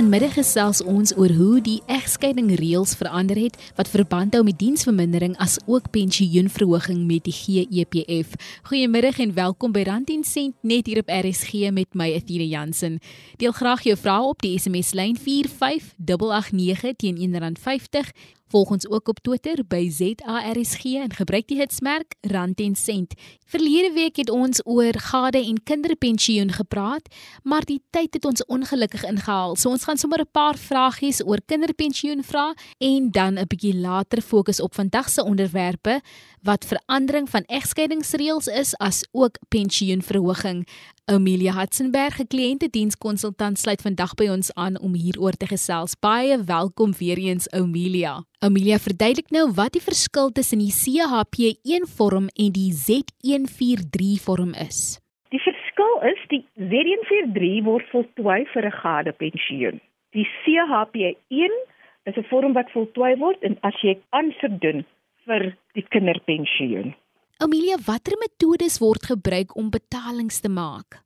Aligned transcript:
Vanmiddag 0.00 0.32
gesels 0.32 0.78
ons 0.80 1.10
oor 1.12 1.28
hoe 1.36 1.58
die 1.60 1.82
egskeiding 1.92 2.46
reëls 2.56 2.94
verander 2.96 3.36
het 3.36 3.58
wat 3.76 3.90
verband 3.92 4.32
hou 4.32 4.40
met 4.46 4.56
diensvermindering 4.56 5.34
as 5.44 5.58
ook 5.66 5.90
pensioenverhoging 5.92 7.02
met 7.04 7.26
die 7.28 7.34
GEPF. 7.36 8.32
Goeiemiddag 8.70 9.20
en 9.20 9.34
welkom 9.36 9.76
by 9.76 9.84
Rand 9.84 10.08
10 10.08 10.24
Sent 10.24 10.56
net 10.64 10.88
hier 10.88 11.02
op 11.04 11.12
RSG 11.12 11.68
met 11.76 11.92
my 11.92 12.08
Athena 12.16 12.48
Jansen. 12.48 12.96
Deel 13.36 13.52
graag 13.52 13.84
jou 13.84 13.98
vrae 14.00 14.32
op 14.32 14.40
die 14.40 14.56
SMS 14.56 14.96
lyn 14.96 15.20
45889 15.20 16.96
teen 16.96 17.20
R1.50 17.20 18.14
Volg 18.50 18.70
ons 18.70 18.88
ook 18.90 19.08
op 19.08 19.18
Twitter 19.22 19.60
by 19.62 19.84
ZARSG 19.94 20.96
en 20.98 21.12
gebruik 21.14 21.46
die 21.46 21.60
hitsmerk 21.60 22.16
Rand 22.26 22.58
en 22.58 22.74
Sent. 22.74 23.12
Verlede 23.46 23.92
week 23.94 24.16
het 24.18 24.30
ons 24.30 24.58
oor 24.66 24.96
gade 24.98 25.38
en 25.38 25.60
kinderpensioen 25.62 26.50
gepraat, 26.56 27.06
maar 27.46 27.62
die 27.62 27.78
tyd 27.94 28.18
het 28.18 28.26
ons 28.26 28.42
ongelukkig 28.50 29.04
ingehaal. 29.06 29.54
So 29.54 29.70
ons 29.70 29.86
gaan 29.86 30.02
sommer 30.02 30.18
'n 30.20 30.30
paar 30.32 30.58
vragies 30.58 31.22
oor 31.22 31.38
kinderpensioen 31.46 32.24
vra 32.24 32.54
en 32.78 33.10
dan 33.10 33.38
'n 33.38 33.46
bietjie 33.46 33.74
later 33.74 34.20
fokus 34.20 34.60
op 34.60 34.74
vandag 34.74 35.08
se 35.08 35.24
onderwerpe 35.24 36.00
wat 36.42 36.64
verandering 36.64 37.28
van 37.28 37.44
egskeidingsreëls 37.46 38.46
is 38.46 38.72
as 38.78 39.08
ook 39.12 39.38
pensioenverhoging. 39.48 40.64
Amelia 41.04 41.52
Hatzenberg, 41.52 42.20
'n 42.20 42.26
kliëntedienskonsultant, 42.26 43.58
sluit 43.58 43.82
vandag 43.82 44.14
by 44.14 44.28
ons 44.28 44.54
aan 44.54 44.80
om 44.80 44.94
hieroor 44.94 45.36
te 45.36 45.46
gesels. 45.46 45.98
Baie 46.00 46.44
welkom 46.44 46.92
weer 46.98 47.18
eens, 47.18 47.50
Amelia. 47.50 48.24
Amelia, 48.38 48.78
verduidelik 48.78 49.30
nou 49.30 49.52
wat 49.54 49.72
die 49.72 49.82
verskil 49.82 50.30
tussen 50.30 50.58
die 50.58 50.72
CHP1 50.82 51.84
vorm 51.96 52.26
en 52.34 52.52
die 52.52 52.72
Z143 52.72 54.22
vorm 54.24 54.54
is. 54.54 55.00
Die 55.28 55.40
verskil 55.40 55.94
is 56.12 56.20
die 56.28 56.44
Z143 56.56 57.64
word 57.64 57.86
voltooi 57.90 58.46
vir 58.52 58.64
'n 58.64 58.78
gade 58.82 59.12
pensioen. 59.12 59.80
Die 60.12 60.28
CHP1 60.42 61.52
is 62.04 62.16
'n 62.16 62.28
vorm 62.30 62.52
wat 62.52 62.70
voltooi 62.70 63.16
word 63.16 63.42
en 63.42 63.58
as 63.60 63.74
jy 63.82 63.98
aansoek 64.10 64.60
doen 64.60 64.86
vir 65.30 65.52
die 65.78 65.86
kinderpensioen. 65.94 66.94
Amelia, 67.40 67.78
watter 67.86 68.18
metodes 68.20 68.80
word 68.82 69.06
gebruik 69.12 69.54
om 69.56 69.70
betalings 69.72 70.42
te 70.44 70.50
maak? 70.52 71.00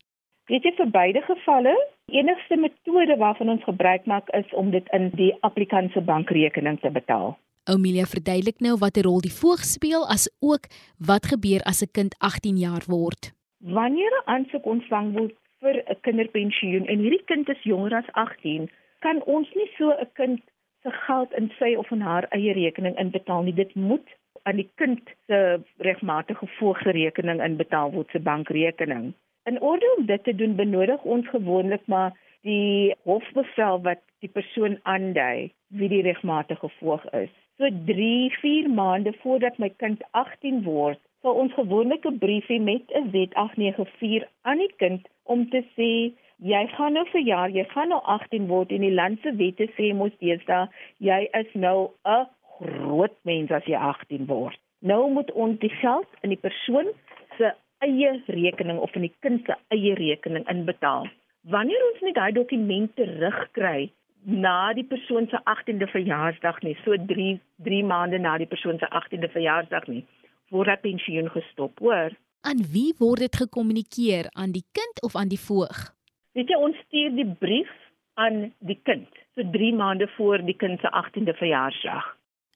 Weet 0.50 0.66
jy 0.66 0.72
vir 0.76 0.90
beide 0.92 1.20
gevalle, 1.24 1.72
enigste 2.12 2.56
metode 2.60 3.16
waarvan 3.20 3.52
ons 3.54 3.64
gebruik 3.64 4.08
maak 4.10 4.28
is 4.36 4.50
om 4.60 4.72
dit 4.74 4.88
in 4.96 5.08
die 5.16 5.30
applikant 5.46 5.94
se 5.94 6.02
bankrekening 6.04 6.80
te 6.82 6.90
betaal. 6.92 7.36
Amelia 7.64 8.04
verduidelik 8.04 8.58
nou 8.60 8.74
watter 8.80 9.06
rol 9.08 9.22
die 9.24 9.32
voog 9.32 9.62
speel 9.64 10.04
as 10.12 10.26
ook 10.44 10.68
wat 11.10 11.30
gebeur 11.32 11.64
as 11.64 11.80
'n 11.82 11.92
kind 11.96 12.12
18 12.20 12.58
jaar 12.60 12.84
word. 12.88 13.32
Wanneer 13.60 14.12
'n 14.12 14.28
aansoek 14.34 14.66
ontvang 14.66 15.12
word 15.16 15.36
vir 15.60 15.76
'n 15.88 16.00
kinderpensioen 16.02 16.84
en 16.86 16.98
hierdie 16.98 17.24
kind 17.24 17.48
is 17.48 17.62
jonger 17.62 17.94
as 17.94 18.10
18, 18.12 18.68
kan 19.00 19.22
ons 19.24 19.48
nie 19.54 19.70
so 19.78 19.90
'n 19.90 20.10
kind 20.12 20.40
se 20.84 20.92
geld 21.06 21.32
in 21.32 21.50
sy 21.58 21.74
of 21.80 21.90
in 21.90 22.04
haar 22.04 22.26
eie 22.36 22.52
rekening 22.52 22.96
inbetaal 23.00 23.42
nie. 23.42 23.56
Dit 23.56 23.74
moet 23.74 24.08
aan 24.44 24.60
die 24.60 24.68
kind 24.80 25.00
se 25.26 25.60
regmatige 25.88 26.46
voogrekening 26.58 27.40
inbetaal 27.44 27.92
word 27.94 28.10
se 28.12 28.20
bankrekening. 28.20 29.12
In 29.48 29.60
orde 29.60 29.94
om 29.96 30.06
dit 30.06 30.24
te 30.24 30.34
doen 30.34 30.56
benodig 30.56 31.02
ons 31.16 31.28
gewoonlik 31.28 31.86
maar 31.86 32.12
die 32.44 32.92
hofbevel 33.08 33.80
wat 33.88 34.02
die 34.24 34.28
persoon 34.28 34.76
aandui 34.82 35.52
wie 35.80 35.88
die 35.88 36.04
regmatige 36.04 36.68
voog 36.78 37.04
is. 37.16 37.32
So 37.56 37.70
3-4 37.88 38.68
maande 38.76 39.14
voordat 39.22 39.58
my 39.58 39.70
kind 39.80 40.02
18 40.10 40.62
word, 40.64 41.00
sal 41.22 41.40
ons 41.40 41.52
gewoonlik 41.56 42.04
'n 42.04 42.18
briefie 42.18 42.60
met 42.60 42.84
'n 42.92 43.08
Z894 43.14 44.28
aan 44.42 44.58
die 44.58 44.74
kind 44.76 45.08
om 45.22 45.48
te 45.48 45.64
sê 45.76 46.12
jy 46.44 46.66
gaan 46.76 46.92
nou 46.92 47.04
verjaar, 47.08 47.50
jy 47.50 47.64
gaan 47.72 47.88
nou 47.88 48.00
18 48.04 48.48
word 48.50 48.72
en 48.74 48.84
die 48.84 48.92
land 48.92 49.20
se 49.24 49.32
wette 49.38 49.68
sê 49.78 49.92
mos 49.96 50.12
deesdae 50.20 50.66
jy 51.00 51.24
is 51.40 51.50
nou 51.54 51.90
'n 52.04 52.26
groot 52.58 53.16
mens 53.24 53.50
as 53.50 53.64
jy 53.64 53.78
18 53.78 54.26
word. 54.26 54.58
Nou 54.80 55.10
moet 55.10 55.32
ons 55.32 55.58
die 55.60 55.72
geld 55.80 56.08
in 56.22 56.30
die 56.30 56.42
persoon 56.48 56.92
se 57.38 57.52
eie 57.80 58.22
rekening 58.26 58.78
of 58.78 58.94
in 58.94 59.08
die 59.08 59.16
kind 59.20 59.44
se 59.46 59.56
eie 59.70 59.94
rekening 59.94 60.44
inbetaal. 60.48 61.08
Wanneer 61.48 61.82
ons 61.92 62.00
net 62.00 62.14
daai 62.14 62.32
dokument 62.32 62.94
terugkry 62.96 63.90
na 64.24 64.72
die 64.72 64.84
persoon 64.84 65.26
se 65.28 65.40
18de 65.44 65.88
verjaarsdag 65.88 66.62
nie, 66.62 66.76
so 66.84 66.96
3 66.96 67.40
3 67.64 67.82
maande 67.84 68.18
na 68.18 68.38
die 68.38 68.46
persoon 68.46 68.78
se 68.78 68.86
18de 68.86 69.28
verjaarsdag 69.32 69.86
nie, 69.86 70.04
word 70.50 70.66
dat 70.66 70.80
pensioen 70.80 71.28
gestop, 71.30 71.78
hoor. 71.78 72.12
Aan 72.40 72.64
wie 72.72 72.94
word 72.98 73.18
dit 73.18 73.36
gekommunikeer? 73.36 74.28
Aan 74.32 74.52
die 74.52 74.64
kind 74.72 75.02
of 75.02 75.16
aan 75.16 75.28
die 75.28 75.40
voog? 75.40 75.93
Weet 76.34 76.50
jy, 76.50 76.56
ons 76.58 76.78
stuur 76.88 77.12
die 77.14 77.28
brief 77.38 77.70
aan 78.18 78.48
die 78.66 78.78
kind, 78.82 79.06
so 79.38 79.46
3 79.54 79.70
maande 79.78 80.08
voor 80.16 80.42
die 80.42 80.56
kind 80.58 80.80
se 80.82 80.90
18de 80.90 81.34
verjaarsdag. 81.38 82.08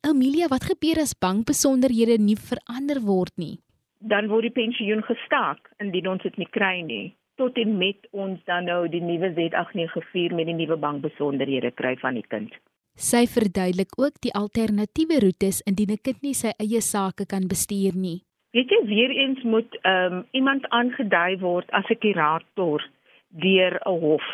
Amelia, 0.06 0.49
wat 0.50 0.66
gebeur 0.66 0.99
as 1.03 1.15
bankbesonderhede 1.15 2.19
nie 2.22 2.37
verander 2.50 3.00
word 3.06 3.34
nie? 3.38 3.59
Dan 3.99 4.31
word 4.31 4.49
die 4.49 4.55
pensioen 4.55 5.03
gestaak 5.06 5.71
indien 5.83 6.11
ons 6.11 6.22
dit 6.27 6.37
nie 6.38 6.50
kry 6.50 6.83
nie. 6.87 7.15
Tot 7.38 7.59
en 7.59 7.77
met 7.78 8.06
ons 8.11 8.43
dan 8.50 8.67
nou 8.67 8.81
die 8.91 9.03
nuwe 9.03 9.31
Z894 9.38 10.34
met 10.34 10.50
die 10.50 10.59
nuwe 10.59 10.78
bankbesonderhede 10.83 11.71
kry 11.78 11.94
van 12.03 12.19
die 12.19 12.27
kind. 12.27 12.55
Sy 12.99 13.27
verduidelik 13.31 13.94
ook 13.94 14.19
die 14.27 14.34
alternatiewe 14.34 15.21
roetes 15.22 15.62
indien 15.71 15.94
'n 15.94 16.03
kind 16.03 16.22
nie 16.22 16.34
sy 16.34 16.50
eie 16.59 16.81
sake 16.83 17.27
kan 17.27 17.47
bestuur 17.47 17.94
nie. 17.94 18.22
Weet 18.50 18.71
jy 18.71 18.81
weer 18.87 19.11
eens 19.11 19.43
moet 19.43 19.78
um, 19.87 20.25
iemand 20.33 20.67
aangedui 20.69 21.38
word 21.38 21.71
as 21.71 21.87
'n 21.91 21.99
kurator 22.03 22.83
deur 23.28 23.81
'n 23.84 24.00
hof 24.00 24.25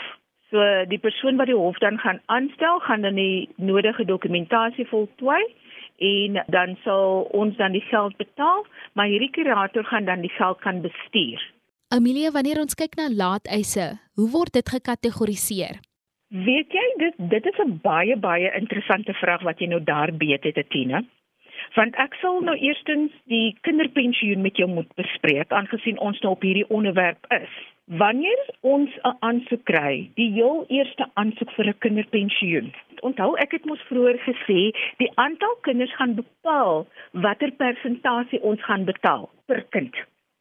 So 0.55 0.63
die 0.87 1.01
persoon 1.03 1.39
wat 1.41 1.49
die 1.51 1.57
hof 1.59 1.79
dan 1.83 1.97
gaan 1.99 2.21
aanstel, 2.31 2.79
gaan 2.87 3.03
dan 3.03 3.17
die 3.19 3.49
nodige 3.57 4.05
dokumentasie 4.07 4.87
voltooi 4.87 5.43
en 5.99 6.39
dan 6.47 6.77
sal 6.85 7.27
ons 7.35 7.57
dan 7.57 7.75
die 7.75 7.83
geld 7.89 8.15
betaal, 8.17 8.63
maar 8.93 9.11
hierdie 9.11 9.33
kurator 9.35 9.85
gaan 9.85 10.07
dan 10.07 10.23
die 10.23 10.31
geld 10.37 10.61
kan 10.61 10.79
bestuur. 10.85 11.43
Amelia, 11.95 12.31
wanneer 12.31 12.61
ons 12.63 12.79
kyk 12.79 12.95
na 12.99 13.09
laateise, 13.11 13.89
hoe 14.15 14.29
word 14.31 14.55
dit 14.55 14.73
gekategoriseer? 14.77 15.83
Weet 16.47 16.71
jy, 16.75 16.87
dit 17.03 17.19
dit 17.35 17.51
is 17.51 17.59
'n 17.67 17.79
baie 17.83 18.17
baie 18.17 18.55
interessante 18.55 19.15
vraag 19.15 19.43
wat 19.43 19.59
jy 19.59 19.67
nou 19.67 19.83
daar 19.83 20.13
beet 20.13 20.45
het, 20.45 20.71
Tina. 20.71 21.03
Want 21.75 21.95
ek 21.97 22.15
sal 22.23 22.41
nou 22.41 22.57
eerstens 22.57 23.13
die 23.27 23.57
kinderpensioen 23.61 24.43
met 24.43 24.57
jou 24.57 24.69
moet 24.69 24.95
bespreek 24.95 25.51
aangesien 25.51 25.99
ons 25.99 26.21
nou 26.21 26.33
op 26.33 26.43
hierdie 26.43 26.69
onderwerp 26.69 27.27
is. 27.31 27.74
Wanneer 27.85 28.41
ons 28.61 28.91
'n 29.03 29.17
aansoek 29.21 29.65
kry, 29.65 30.11
die 30.15 30.31
heel 30.33 30.65
eerste 30.69 31.05
aansoek 31.15 31.51
vir 31.57 31.67
'n 31.69 31.79
kinderpensioen. 31.79 32.73
Onthou 33.01 33.37
ek 33.37 33.53
het 33.53 33.65
mos 33.65 33.83
vroeër 33.89 34.19
gesê, 34.19 34.73
die 34.97 35.13
aantal 35.15 35.55
kinders 35.61 35.95
gaan 35.95 36.15
bepaal 36.15 36.87
watter 37.13 37.51
persentasie 37.51 38.41
ons 38.43 38.65
gaan 38.65 38.85
betaal 38.85 39.31
per 39.47 39.63
kind. 39.69 39.95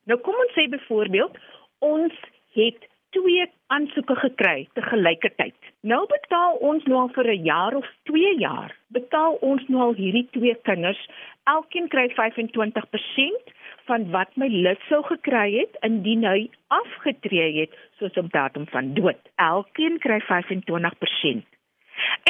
Nou 0.05 0.19
kom 0.19 0.35
ons 0.35 0.53
sê 0.55 0.69
byvoorbeeld, 0.69 1.37
ons 1.79 2.13
het 2.53 2.87
twee 3.09 3.51
aansoeke 3.67 4.15
gekry 4.15 4.67
te 4.73 4.81
gelyke 4.81 5.35
tyd. 5.35 5.55
Nou 5.81 6.07
betaal 6.07 6.53
ons 6.53 6.83
nou 6.83 6.99
al 6.99 7.11
vir 7.15 7.27
'n 7.27 7.43
jaar 7.43 7.75
of 7.75 7.87
2 8.03 8.37
jaar. 8.39 8.71
Betaal 8.87 9.33
ons 9.41 9.67
nou 9.67 9.81
al 9.81 9.93
hierdie 9.93 10.27
twee 10.31 10.55
kinders, 10.55 11.09
elkeen 11.43 11.87
kry 11.87 12.07
25% 12.09 13.53
van 13.85 14.09
wat 14.11 14.35
my 14.35 14.47
lid 14.47 14.79
sou 14.89 15.01
gekry 15.07 15.47
het 15.57 15.77
indien 15.87 16.25
hy 16.27 16.49
afgetree 16.67 17.51
het 17.59 17.73
soos 17.99 18.17
op 18.21 18.31
datum 18.31 18.67
van 18.71 18.93
dood. 18.97 19.19
Elkeen 19.35 19.99
kry 20.03 20.19
25%. 20.29 21.43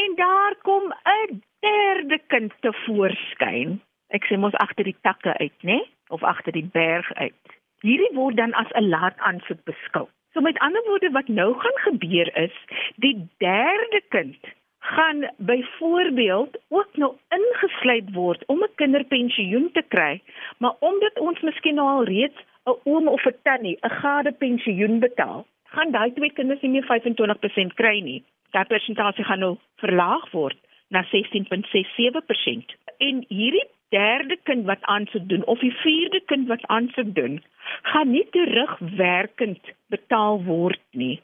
En 0.03 0.15
daar 0.15 0.55
kom 0.61 0.93
'n 0.93 1.41
derde 1.59 2.19
kind 2.27 2.53
te 2.59 2.73
voorskyn. 2.85 3.81
Ek 4.07 4.25
sê 4.25 4.37
mos 4.37 4.53
agter 4.53 4.83
die 4.83 4.97
takke 5.01 5.37
uit, 5.37 5.59
né? 5.61 5.79
Of 6.07 6.23
agter 6.23 6.51
die 6.51 6.69
berg 6.71 7.13
uit. 7.13 7.45
Hierdie 7.81 8.13
word 8.13 8.35
dan 8.37 8.53
as 8.53 8.71
'n 8.73 8.89
laat 8.89 9.17
aansoek 9.17 9.63
beskou. 9.63 10.07
So 10.33 10.41
met 10.41 10.59
ander 10.59 10.83
woorde 10.85 11.11
wat 11.11 11.27
nou 11.27 11.53
gaan 11.59 11.79
gebeur 11.93 12.37
is, 12.37 12.55
die 12.95 13.27
derde 13.37 14.01
kind 14.09 14.37
gaan 14.83 15.29
byvoorbeeld 15.37 16.57
ook 16.67 16.89
nou 16.93 17.13
ingesluit 17.29 18.13
word 18.13 18.43
om 18.45 18.63
'n 18.63 18.75
kinderpensioen 18.75 19.69
te 19.71 19.83
kry, 19.87 20.21
maar 20.57 20.75
omdat 20.79 21.19
ons 21.19 21.39
miskien 21.39 21.75
nou 21.75 21.87
al 21.87 22.03
reeds 22.03 22.39
'n 22.65 22.79
oom 22.83 23.07
of 23.07 23.25
'n 23.25 23.35
tannie 23.43 23.77
'n 23.81 23.89
gade 23.89 24.31
pensioen 24.31 24.99
betaal, 24.99 25.45
gaan 25.63 25.91
daai 25.91 26.13
twee 26.13 26.33
kinders 26.33 26.61
nie 26.61 26.71
meer 26.71 26.85
25% 26.85 27.73
kry 27.73 27.99
nie. 27.99 28.23
Daai 28.51 28.65
persentasie 28.65 29.23
gaan 29.23 29.39
nou 29.39 29.57
verlaag 29.75 30.31
word 30.31 30.57
na 30.87 31.03
16.67%. 31.03 32.75
En 32.97 33.25
hierdie 33.27 33.67
derde 33.89 34.37
kind 34.43 34.65
wat 34.65 34.81
aansoek 34.81 35.27
doen 35.29 35.45
of 35.45 35.59
die 35.59 35.75
vierde 35.81 36.21
kind 36.25 36.47
wat 36.47 36.65
aansoek 36.65 37.15
doen, 37.15 37.43
gaan 37.81 38.11
nie 38.11 38.27
terugwerkend 38.29 39.59
betaal 39.87 40.43
word 40.43 40.81
nie. 40.91 41.21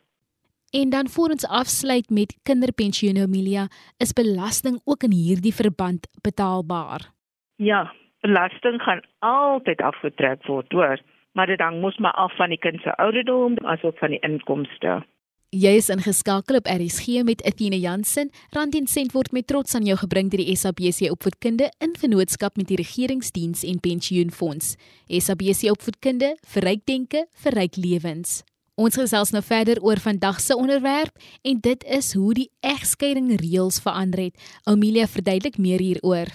En 0.72 0.90
dan 0.90 1.08
voor 1.08 1.30
ons 1.30 1.48
afsluit 1.48 2.10
met 2.10 2.40
kinderpensioene 2.44 3.24
Amelia, 3.24 3.68
is 3.98 4.14
belasting 4.14 4.82
ook 4.86 5.04
in 5.04 5.12
hierdie 5.12 5.54
verband 5.54 6.08
betaalbaar? 6.22 7.12
Ja, 7.56 7.94
belasting 8.22 8.82
gaan 8.82 9.02
altyd 9.20 9.82
afgetrek 9.82 10.46
word, 10.46 10.72
hoor, 10.72 11.02
maar 11.32 11.48
dit 11.48 11.60
hang 11.60 11.82
mos 11.82 11.98
maar 11.98 12.14
af 12.14 12.36
van 12.36 12.50
die 12.50 12.60
kind 12.60 12.82
se 12.82 12.96
ouderdom 12.96 13.58
asook 13.58 13.98
van 13.98 14.10
die 14.10 14.20
inkomste. 14.20 15.02
Jy 15.50 15.72
is 15.80 15.90
ingeskakel 15.90 16.60
op 16.60 16.68
RSG 16.70 17.24
met 17.26 17.42
Athena 17.42 17.76
Jansen. 17.76 18.30
Rand 18.54 18.76
en 18.78 18.86
sent 18.88 19.16
word 19.18 19.32
met 19.34 19.48
trots 19.50 19.74
aan 19.76 19.88
jou 19.88 19.98
gebring 19.98 20.30
deur 20.30 20.44
die 20.46 20.54
SABC 20.54 21.10
Opvoedkunde 21.10 21.72
in 21.82 21.96
vennootskap 21.98 22.62
met 22.62 22.70
die 22.70 22.78
Regeringsdiens 22.78 23.66
en 23.66 23.80
Pensioenfonds. 23.82 24.76
SABC 25.10 25.72
Opvoedkunde, 25.72 26.36
verryk 26.54 26.86
denke, 26.86 27.26
verryk 27.34 27.82
lewens. 27.82 28.44
Ons 28.80 28.96
gesels 28.96 29.34
nou 29.36 29.42
verder 29.44 29.76
oor 29.84 30.00
vandag 30.00 30.38
se 30.40 30.56
onderwerp 30.56 31.20
en 31.44 31.60
dit 31.60 31.84
is 31.98 32.16
hoe 32.16 32.32
die 32.38 32.48
egskeiding 32.64 33.28
reëls 33.42 33.82
verander 33.84 34.30
het. 34.30 34.40
Amelia 34.72 35.04
verduidelik 35.16 35.58
meer 35.60 35.82
hieroor. 35.84 36.32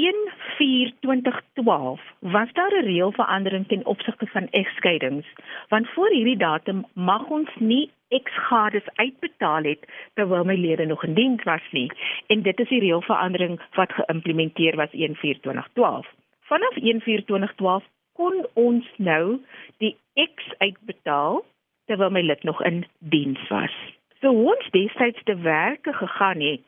1/4/2012 0.00 2.00
was 2.36 2.50
daar 2.58 2.74
'n 2.76 2.86
reëlverandering 2.86 3.64
ten 3.68 3.82
opsigte 3.86 4.26
van 4.26 4.48
egskeidings, 4.60 5.26
want 5.68 5.88
voor 5.88 6.10
hierdie 6.10 6.36
datum 6.36 6.84
mag 6.94 7.28
ons 7.28 7.50
nie 7.58 7.90
eksgades 8.08 8.86
uitbetaal 8.94 9.62
het 9.62 9.88
terwyl 10.14 10.44
my 10.44 10.56
lede 10.56 10.86
nog 10.86 11.04
in 11.04 11.14
diens 11.14 11.42
was 11.42 11.66
nie 11.70 11.92
en 12.26 12.42
dit 12.42 12.60
is 12.60 12.68
die 12.68 12.80
reëlverandering 12.80 13.60
wat 13.74 13.92
geïmplementeer 13.92 14.76
was 14.76 14.92
1/4/2012. 14.92 16.06
Vanaf 16.40 16.76
1/4/2012 16.76 17.84
kon 18.12 18.46
ons 18.52 18.86
nou 18.96 19.40
die 19.78 19.96
eks 20.14 20.54
uitbetaal 20.58 21.44
terwyl 21.86 22.10
my 22.10 22.22
lid 22.22 22.42
nog 22.42 22.62
in 22.62 22.84
diens 22.98 23.48
was. 23.48 23.74
So 24.20 24.30
ons 24.30 24.70
destyds 24.70 25.22
te 25.24 25.36
werke 25.36 25.92
gegaan 25.92 26.40
het 26.40 26.64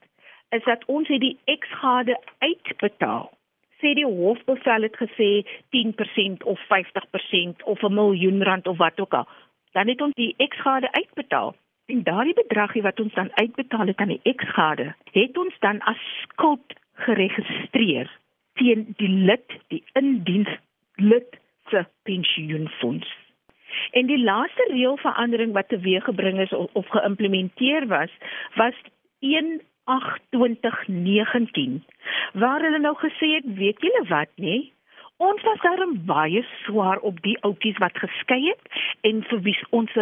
is 0.50 0.64
dat 0.64 0.84
ons 0.86 1.08
het 1.08 1.20
die 1.20 1.38
eksgade 1.44 2.16
uitbetaal 2.38 3.28
sê 3.80 3.94
die 3.94 4.06
hofbevel 4.06 4.86
het 4.86 4.96
gesê 4.98 5.30
10% 5.74 6.44
of 6.52 6.60
50% 6.66 7.62
of 7.64 7.82
'n 7.82 7.94
miljoen 7.94 8.42
rand 8.42 8.66
of 8.66 8.76
wat 8.76 9.00
ook 9.00 9.14
al, 9.14 9.28
dan 9.72 9.88
het 9.88 10.00
ons 10.00 10.14
die 10.14 10.34
eksgade 10.36 10.92
uitbetaal. 10.92 11.54
En 11.86 12.02
daardie 12.02 12.34
bedragie 12.34 12.82
wat 12.82 13.00
ons 13.00 13.14
dan 13.14 13.30
uitbetaal 13.32 13.86
het 13.86 13.96
aan 13.96 14.08
die 14.08 14.20
eksgade, 14.22 14.94
het 15.12 15.38
ons 15.38 15.58
dan 15.58 15.80
as 15.80 16.02
skuld 16.22 16.74
geregistreer 16.92 18.10
teen 18.52 18.94
die 18.96 19.08
lid, 19.08 19.60
die 19.68 19.84
indiens 19.92 20.48
lid 20.94 21.38
se 21.68 21.86
pensioenfonds. 22.02 23.27
En 23.90 24.06
die 24.06 24.22
laaste 24.22 24.68
reëlverandering 24.70 25.52
wat 25.52 25.68
teweeggebring 25.68 26.40
is 26.40 26.52
of, 26.52 26.70
of 26.72 26.86
geïmplementeer 26.88 27.86
was, 27.86 28.10
was 28.54 28.74
2019 30.30 31.84
waar 32.32 32.60
hulle 32.60 32.78
nou 32.78 32.96
gesê 32.96 33.26
het 33.34 33.46
weet 33.56 33.80
julle 33.80 34.04
wat 34.08 34.28
nê? 34.36 34.56
Ons 35.16 35.42
was 35.42 35.60
daarom 35.64 36.04
baie 36.06 36.44
swaar 36.64 36.98
op 36.98 37.22
die 37.22 37.38
ouppies 37.42 37.78
wat 37.82 37.98
geskei 37.98 38.38
het 38.46 38.62
en 39.08 39.24
vir 39.30 39.40
wie 39.46 39.56
ons 39.70 39.96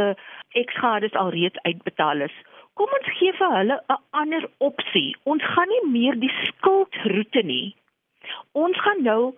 eksgades 0.51 1.15
alreeds 1.17 1.63
uitbetaal 1.63 2.21
is. 2.27 2.37
Kom 2.77 2.93
ons 2.99 3.09
gee 3.19 3.33
vir 3.39 3.55
hulle 3.59 3.77
'n 3.89 4.03
ander 4.11 4.45
opsie. 4.59 5.17
Ons 5.25 5.43
gaan 5.55 5.69
nie 5.69 5.87
meer 5.93 6.21
die 6.21 6.35
skuldroete 6.43 7.43
nie. 7.43 7.75
Ons 8.53 8.81
gaan 8.81 9.03
nou 9.03 9.35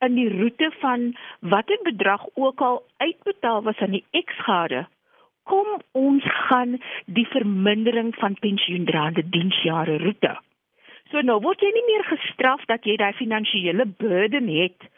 in 0.00 0.14
die 0.16 0.30
roete 0.38 0.70
van 0.80 1.10
watter 1.40 1.78
bedrag 1.82 2.24
ook 2.34 2.60
al 2.60 2.82
uitbetaal 2.96 3.62
was 3.62 3.78
aan 3.78 3.98
die 3.98 4.04
eksgade 4.10 4.86
kom 5.50 5.80
ons 5.98 6.26
gaan 6.46 6.78
die 7.06 7.26
vermindering 7.32 8.14
van 8.22 8.36
pensioendraande 8.44 9.24
diensjare 9.34 9.98
roete. 10.04 10.36
So 11.10 11.22
nou 11.26 11.40
word 11.42 11.62
jy 11.64 11.70
nie 11.74 11.86
meer 11.88 12.06
gestraf 12.06 12.62
dat 12.70 12.86
jy 12.86 12.96
daai 13.00 13.12
finansiële 13.18 13.88
burden 14.02 14.50
het 14.54 14.88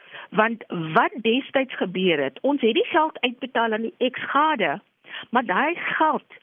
want 0.41 0.65
wat 0.97 1.13
destyds 1.25 1.77
gebeur 1.77 2.21
het, 2.21 2.39
ons 2.41 2.61
het 2.65 2.77
die 2.77 2.89
geld 2.89 3.19
uitbetaal 3.21 3.77
aan 3.77 3.85
die 3.85 4.07
eksgade, 4.07 4.79
maar 5.31 5.45
daai 5.45 5.77
geld, 5.99 6.39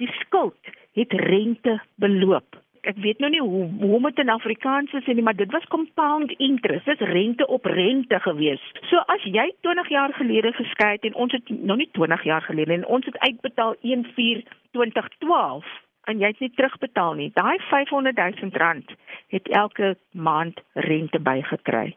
die 0.00 0.08
skuld 0.20 0.72
het 0.96 1.12
rente 1.28 1.76
beloop 2.00 2.63
ek 2.90 2.98
weet 3.04 3.18
nou 3.22 3.30
nie 3.32 3.40
hoe 3.40 3.64
hoe 3.80 3.94
om 3.96 4.02
dit 4.08 4.18
in 4.22 4.32
Afrikaans 4.32 4.90
te 4.90 5.00
sê 5.04 5.14
nie, 5.14 5.24
maar 5.24 5.36
dit 5.36 5.50
was 5.52 5.64
compound 5.72 6.32
interest. 6.38 6.84
Dit 6.84 7.00
is 7.00 7.08
rente 7.08 7.46
op 7.46 7.64
rente 7.64 8.20
gewees. 8.26 8.62
So 8.90 8.96
as 9.14 9.22
jy 9.24 9.46
20 9.66 9.88
jaar 9.88 10.12
gelede 10.18 10.52
geskei 10.52 10.92
het 10.96 11.04
en 11.08 11.14
ons 11.14 11.32
het 11.32 11.48
nog 11.48 11.76
nie 11.80 11.90
20 11.92 12.22
jaar 12.24 12.42
gelede 12.42 12.72
en 12.72 12.86
ons 12.86 13.06
het 13.06 13.18
uitbetaal 13.18 13.74
1/4/2012 13.80 15.66
en 16.04 16.18
jy 16.20 16.26
het 16.26 16.40
nie 16.40 16.52
terugbetaal 16.54 17.14
nie. 17.14 17.30
Daai 17.34 17.58
500 17.70 18.16
000 18.16 18.50
rand 18.52 18.92
het 19.28 19.48
elke 19.48 19.96
maand 20.10 20.60
rente 20.72 21.20
bygekry. 21.20 21.96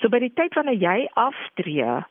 So 0.00 0.08
by 0.08 0.18
die 0.18 0.32
tyd 0.34 0.54
wanneer 0.54 0.80
jy 0.80 1.08
aftree, 1.14 2.04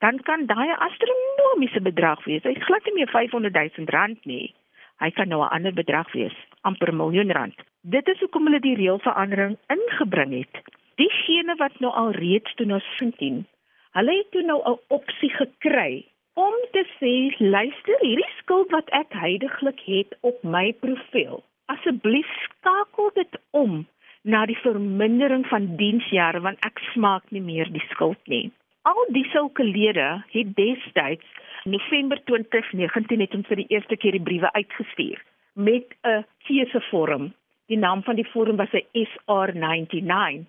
dan 0.00 0.20
kan 0.24 0.46
daai 0.48 0.72
astronomiese 0.76 1.80
bedrag 1.84 2.24
wees. 2.24 2.44
Is 2.44 2.64
glad 2.64 2.84
nie 2.84 2.94
meer 2.94 3.08
500 3.12 3.54
000 3.54 3.92
rand 3.92 4.24
nie. 4.24 4.54
Hy 5.00 5.10
kan 5.16 5.28
nou 5.28 5.40
'n 5.42 5.52
ander 5.56 5.72
bedrag 5.72 6.12
wees 6.12 6.36
amper 6.68 6.94
miljoen 6.94 7.32
rand. 7.32 7.56
Dit 7.82 8.08
is 8.08 8.20
hoekom 8.20 8.44
hulle 8.44 8.60
die 8.60 8.76
reëlverandering 8.76 9.56
ingebring 9.72 10.32
het. 10.32 10.54
Diegene 11.00 11.56
wat 11.56 11.78
nou 11.80 11.92
al 11.92 12.10
reeds 12.10 12.54
toe 12.54 12.66
nou 12.66 12.80
17, 12.98 13.46
hulle 13.96 14.16
het 14.16 14.30
toe 14.30 14.42
nou 14.42 14.60
'n 14.64 14.78
opsie 14.88 15.30
gekry 15.30 16.04
om 16.34 16.54
te 16.72 16.84
sê, 16.98 17.14
luister, 17.38 17.96
hierdie 18.00 18.32
skuld 18.38 18.70
wat 18.70 18.88
ek 18.90 19.12
heidaglik 19.12 19.80
het 19.84 20.16
op 20.20 20.42
my 20.42 20.72
profiel, 20.72 21.42
asseblief 21.66 22.28
skakel 22.44 23.10
dit 23.14 23.40
om 23.50 23.86
na 24.22 24.46
die 24.46 24.58
vermindering 24.62 25.46
van 25.46 25.76
diensjare 25.76 26.40
want 26.40 26.58
ek 26.66 26.78
smaak 26.92 27.24
nie 27.30 27.40
meer 27.40 27.72
die 27.72 27.84
skuld 27.90 28.20
nie. 28.26 28.50
Al 28.82 29.06
die 29.08 29.26
sulke 29.32 29.64
lede 29.64 30.22
het 30.32 30.54
destyds 30.56 31.26
November 31.64 32.20
2019 32.24 33.20
het 33.20 33.34
ons 33.34 33.46
vir 33.46 33.60
die 33.62 33.68
eerste 33.68 33.96
keer 33.96 34.16
die 34.16 34.24
briewe 34.24 34.52
uitgestuur 34.52 35.20
met 35.54 35.86
'n 36.04 36.24
keusevorm. 36.46 37.32
Die 37.66 37.78
naam 37.78 38.02
van 38.02 38.16
die 38.16 38.26
vorm 38.32 38.56
was 38.56 38.72
'n 38.72 38.86
SR99. 38.92 40.46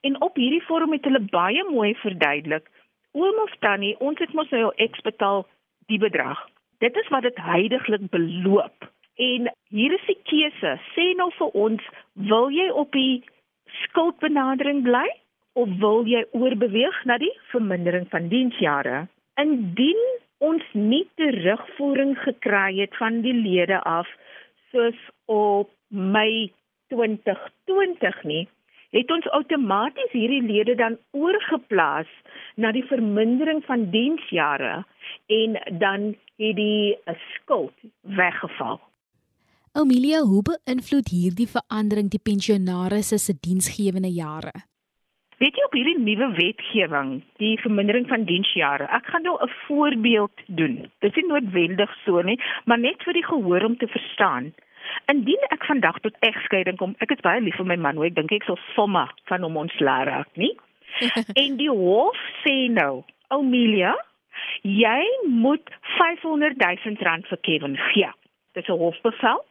En 0.00 0.20
op 0.20 0.36
hierdie 0.36 0.62
vorm 0.62 0.92
het 0.92 1.04
hulle 1.04 1.20
baie 1.20 1.64
mooi 1.70 1.94
verduidelik: 1.94 2.70
"Oom 3.12 3.38
of 3.42 3.52
tannie, 3.58 3.98
ons 4.00 4.18
het 4.18 4.32
mos 4.32 4.50
nou 4.50 4.72
X 4.90 5.00
betaal 5.00 5.46
die 5.86 5.98
bedrag. 5.98 6.48
Dit 6.78 6.96
is 6.96 7.08
wat 7.08 7.22
dit 7.22 7.36
heidaglik 7.36 8.10
beloop." 8.10 8.92
En 9.16 9.52
hier 9.68 9.92
is 9.92 10.06
die 10.06 10.18
keuse. 10.22 10.78
Sê 10.94 11.14
nou 11.16 11.30
vir 11.38 11.46
ons, 11.46 11.82
wil 12.12 12.50
jy 12.50 12.68
op 12.70 12.92
die 12.92 13.24
skuldbenadering 13.66 14.82
bly 14.82 15.06
of 15.52 15.68
wil 15.78 16.06
jy 16.06 16.24
oorbeweeg 16.32 17.04
na 17.04 17.18
die 17.18 17.38
vermindering 17.52 18.08
van 18.10 18.28
diensjare? 18.28 19.06
Indien 19.34 20.02
ons 20.38 20.64
nie 20.72 21.04
terugvoering 21.20 22.16
gekry 22.24 22.80
het 22.80 22.96
van 22.98 23.20
die 23.22 23.34
lede 23.34 23.80
af 23.82 24.08
soos 24.72 24.98
op 25.30 25.70
Mei 25.88 26.52
2020 26.90 28.22
nie, 28.24 28.48
het 28.94 29.10
ons 29.10 29.28
outomaties 29.36 30.12
hierdie 30.14 30.42
lede 30.42 30.74
dan 30.78 30.98
oorgeplaas 31.10 32.10
na 32.56 32.72
die 32.74 32.84
vermindering 32.86 33.62
van 33.66 33.88
diensjare 33.90 34.82
en 35.26 35.56
dan 35.78 36.10
het 36.38 36.58
die 36.58 36.98
skuld 37.34 37.74
weggeval. 38.00 38.80
Amelia, 39.74 40.20
hoe 40.22 40.42
beïnvloed 40.46 41.10
hierdie 41.10 41.50
verandering 41.50 42.10
die 42.10 42.22
pensionaars 42.22 43.10
se 43.18 43.34
diensgewende 43.40 44.10
jare? 44.14 44.52
Weet 45.42 45.56
jy 45.58 45.64
op 45.66 45.72
hierdie 45.74 45.98
nuwe 45.98 46.28
wetgewing, 46.36 47.08
die 47.42 47.54
vermindering 47.58 48.06
van 48.06 48.26
diensjare. 48.28 48.86
Ek 48.94 49.08
gaan 49.10 49.24
nou 49.26 49.34
'n 49.42 49.50
voorbeeld 49.66 50.42
doen. 50.46 50.76
Dit 51.00 51.10
is 51.10 51.22
nie 51.22 51.26
noodwendig 51.26 51.96
so 52.04 52.22
nie, 52.22 52.38
maar 52.64 52.78
net 52.78 53.02
vir 53.02 53.12
die 53.12 53.24
gehoor 53.24 53.64
om 53.64 53.76
te 53.76 53.86
verstaan. 53.86 54.54
Indien 55.06 55.42
ek 55.50 55.64
vandag 55.64 55.98
tot 56.00 56.16
egskeiding 56.20 56.76
kom, 56.76 56.94
ek 56.98 57.10
is 57.10 57.20
baie 57.20 57.40
lief 57.40 57.56
vir 57.56 57.66
my 57.66 57.76
man, 57.76 57.96
hoe 57.96 58.06
ek 58.06 58.14
dink 58.14 58.32
ek 58.32 58.44
sal 58.44 58.58
somme 58.74 59.08
van 59.24 59.42
hom 59.42 59.56
ontslaa 59.56 60.04
raak, 60.04 60.28
nie? 60.36 60.56
en 61.42 61.56
die 61.56 61.70
hof 61.70 62.16
sê 62.44 62.70
nou, 62.70 63.02
Amelia, 63.28 63.94
jy 64.62 65.04
moet 65.26 65.70
500 65.98 66.56
000 66.56 66.96
rand 67.00 67.26
vir 67.26 67.38
Kevin 67.38 67.76
gee. 67.76 68.10
Dis 68.54 68.68
'n 68.68 68.78
hofbevel. 68.78 69.44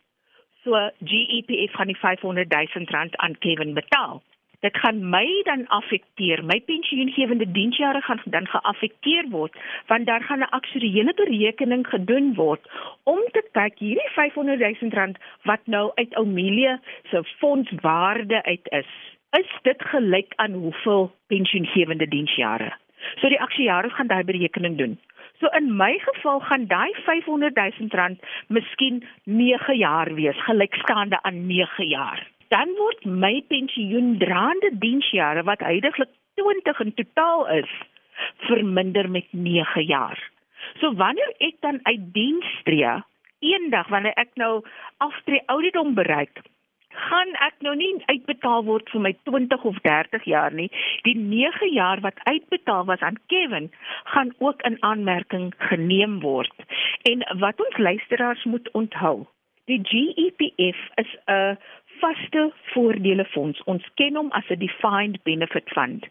So 0.63 0.89
GEPF 1.03 1.73
gaan 1.73 1.87
die 1.87 1.99
500 1.99 2.47
000 2.49 2.85
rand 2.89 3.17
aan 3.17 3.37
Kevin 3.39 3.73
betaal 3.73 4.23
dit 4.63 4.77
gaan 4.79 5.09
my 5.09 5.27
dan 5.43 5.67
affekteer. 5.67 6.43
My 6.45 6.59
pensioengewende 6.65 7.51
diensjare 7.51 8.01
gaan 8.01 8.21
dan 8.25 8.47
geaffekteer 8.47 9.29
word 9.29 9.57
want 9.87 10.05
daar 10.05 10.23
gaan 10.23 10.39
'n 10.39 10.55
aktuariële 10.59 11.13
berekening 11.13 11.87
gedoen 11.87 12.33
word 12.35 12.63
om 13.03 13.19
te 13.31 13.43
kyk 13.51 13.79
hierdie 13.79 14.11
500 14.15 14.59
000 14.59 14.93
rand 14.99 15.17
wat 15.43 15.59
nou 15.65 15.91
uit 15.95 16.15
Amelia 16.15 16.79
se 17.09 17.23
fondswaarde 17.23 18.43
uit 18.43 18.67
is. 18.69 18.91
Is 19.39 19.51
dit 19.61 19.81
gelyk 19.81 20.33
aan 20.35 20.53
hoeveel 20.53 21.11
pensioengewende 21.27 22.07
diensjare? 22.07 22.71
So 23.19 23.27
die 23.27 23.41
aktuare 23.41 23.89
gaan 23.89 24.07
daai 24.07 24.23
berekening 24.23 24.77
doen. 24.77 24.99
So 25.39 25.47
in 25.47 25.75
my 25.77 25.99
geval 25.99 26.39
gaan 26.39 26.67
daai 26.67 26.93
500 27.05 27.55
000 27.55 27.87
rand 27.89 28.19
miskien 28.47 29.03
9 29.23 29.77
jaar 29.77 30.13
wees, 30.13 30.43
gelykstaande 30.43 31.21
aan 31.21 31.45
9 31.47 31.87
jaar 31.87 32.32
dan 32.53 32.75
word 32.77 33.05
my 33.05 33.33
pensioendraande 33.49 34.75
diensjare 34.83 35.43
wat 35.49 35.65
heidaglik 35.65 36.11
20 36.37 36.85
in 36.85 36.93
totaal 36.99 37.47
is 37.57 37.71
verminder 38.47 39.09
met 39.09 39.27
9 39.31 39.85
jaar. 39.89 40.19
So 40.79 40.93
wanneer 40.99 41.33
ek 41.41 41.57
dan 41.65 41.79
uit 41.89 42.13
diens 42.13 42.49
tree 42.67 42.93
eendag 43.43 43.89
wanneer 43.91 44.15
ek 44.21 44.31
nou 44.39 44.61
aftree 45.03 45.41
ouderdom 45.51 45.95
bereik, 45.97 46.39
gaan 47.09 47.33
ek 47.43 47.57
nou 47.65 47.73
nie 47.75 47.91
uitbetaal 48.05 48.63
word 48.69 48.89
vir 48.93 49.03
my 49.03 49.11
20 49.29 49.65
of 49.67 49.79
30 49.87 50.25
jaar 50.29 50.53
nie. 50.53 50.69
Die 51.07 51.15
9 51.17 51.73
jaar 51.73 52.03
wat 52.05 52.21
uitbetaal 52.29 52.85
was 52.85 53.01
aan 53.01 53.19
Kevin, 53.33 53.71
gaan 54.13 54.33
ook 54.37 54.61
in 54.69 54.77
aanmerking 54.85 55.51
geneem 55.69 56.19
word. 56.21 56.53
En 57.09 57.25
wat 57.41 57.59
ons 57.65 57.77
luisteraars 57.77 58.45
moet 58.45 58.69
onthou, 58.71 59.25
die 59.65 59.79
GEPF 59.83 60.79
is 60.95 61.11
'n 61.27 61.57
vaste 61.99 62.51
voordelefonds. 62.73 63.63
Ons 63.63 63.85
ken 63.95 64.15
hom 64.15 64.31
as 64.31 64.49
'n 64.49 64.59
defined 64.59 65.23
benefit 65.23 65.69
fund. 65.69 66.05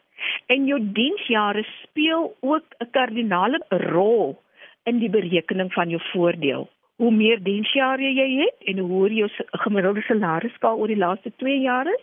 En 0.47 0.67
jou 0.67 0.81
diensjare 0.93 1.65
speel 1.83 2.37
ook 2.41 2.65
'n 2.81 2.91
kardinale 2.91 3.61
rol 3.69 4.43
in 4.85 4.99
die 4.99 5.11
berekening 5.11 5.73
van 5.73 5.89
jou 5.89 6.03
voordeel 6.12 6.69
hoe 7.03 7.11
meer 7.11 7.41
diensjare 7.43 8.12
jy 8.15 8.29
het 8.39 8.69
en 8.71 8.79
hoe 8.79 8.89
hoër 8.91 9.12
jou 9.17 9.29
gemiddelde 9.65 10.03
salarisskaal 10.07 10.79
oor 10.79 10.91
die 10.93 11.01
laaste 11.01 11.33
2 11.43 11.59
jaar 11.65 11.89
is, 11.91 12.03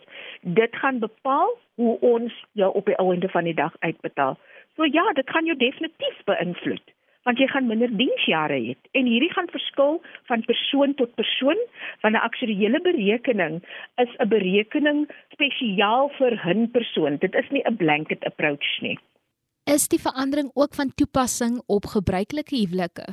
dit 0.58 0.76
gaan 0.82 0.98
bepaal 1.00 1.54
hoe 1.80 1.94
ons 2.04 2.34
jou 2.52 2.68
op 2.76 2.90
die 2.90 2.98
einde 3.00 3.28
van 3.32 3.48
die 3.48 3.56
dag 3.56 3.76
uitbetaal. 3.80 4.36
So 4.76 4.84
ja, 4.84 5.04
dit 5.16 5.30
kan 5.30 5.48
jou 5.48 5.56
definitief 5.56 6.24
beïnvloed 6.28 6.92
want 7.28 7.38
jy 7.38 7.46
gaan 7.52 7.68
minder 7.68 7.92
diensjare 7.96 8.56
hê 8.56 8.74
en 8.98 9.06
hierdie 9.06 9.32
gaan 9.34 9.50
verskil 9.52 10.00
van 10.30 10.44
persoon 10.48 10.94
tot 11.00 11.14
persoon 11.20 11.58
want 12.02 12.14
'n 12.14 12.26
aktuariële 12.28 12.80
berekening 12.80 13.60
is 14.04 14.12
'n 14.18 14.28
berekening 14.28 15.08
spesiaal 15.32 16.08
vir 16.18 16.32
'n 16.54 16.70
persoon. 16.70 17.16
Dit 17.16 17.34
is 17.34 17.48
nie 17.50 17.62
'n 17.64 17.76
blanket 17.76 18.24
approach 18.24 18.80
nie. 18.80 18.98
Is 19.66 19.88
die 19.88 20.00
verandering 20.00 20.50
ook 20.54 20.74
van 20.74 20.94
toepassing 20.94 21.62
op 21.66 21.84
gebruikelike 21.84 22.56
huwelike? 22.56 23.06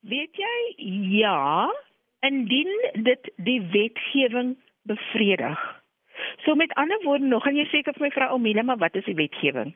Weet 0.00 0.36
jy? 0.36 0.74
Ja, 1.18 1.72
indien 2.20 2.70
dit 2.92 3.32
die 3.36 3.60
wetgewing 3.60 4.56
bevredig. 4.82 5.82
So 6.44 6.54
met 6.54 6.72
ander 6.72 7.00
woorde, 7.02 7.24
nog 7.24 7.42
gaan 7.42 7.56
jy 7.56 7.64
seker 7.64 7.92
vir 7.96 8.06
my 8.06 8.10
vra 8.10 8.30
Omile, 8.32 8.62
maar 8.62 8.76
wat 8.76 8.94
is 8.94 9.04
die 9.04 9.14
wetgewing? 9.14 9.74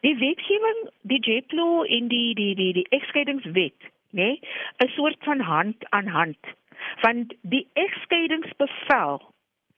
Die 0.00 0.16
wetgewing, 0.16 0.90
die 1.02 1.20
JPLO 1.20 1.82
en 1.82 2.08
die 2.08 2.34
die 2.34 2.54
die 2.54 2.72
die 2.72 2.86
egskeidingswet, 2.88 3.80
né? 3.80 3.88
Nee, 4.10 4.40
'n 4.84 4.88
soort 4.88 5.16
van 5.20 5.40
hand 5.40 5.90
aan 5.90 6.06
hand. 6.06 6.38
Want 7.00 7.34
die 7.42 7.66
egskeidingsbevel 7.72 9.20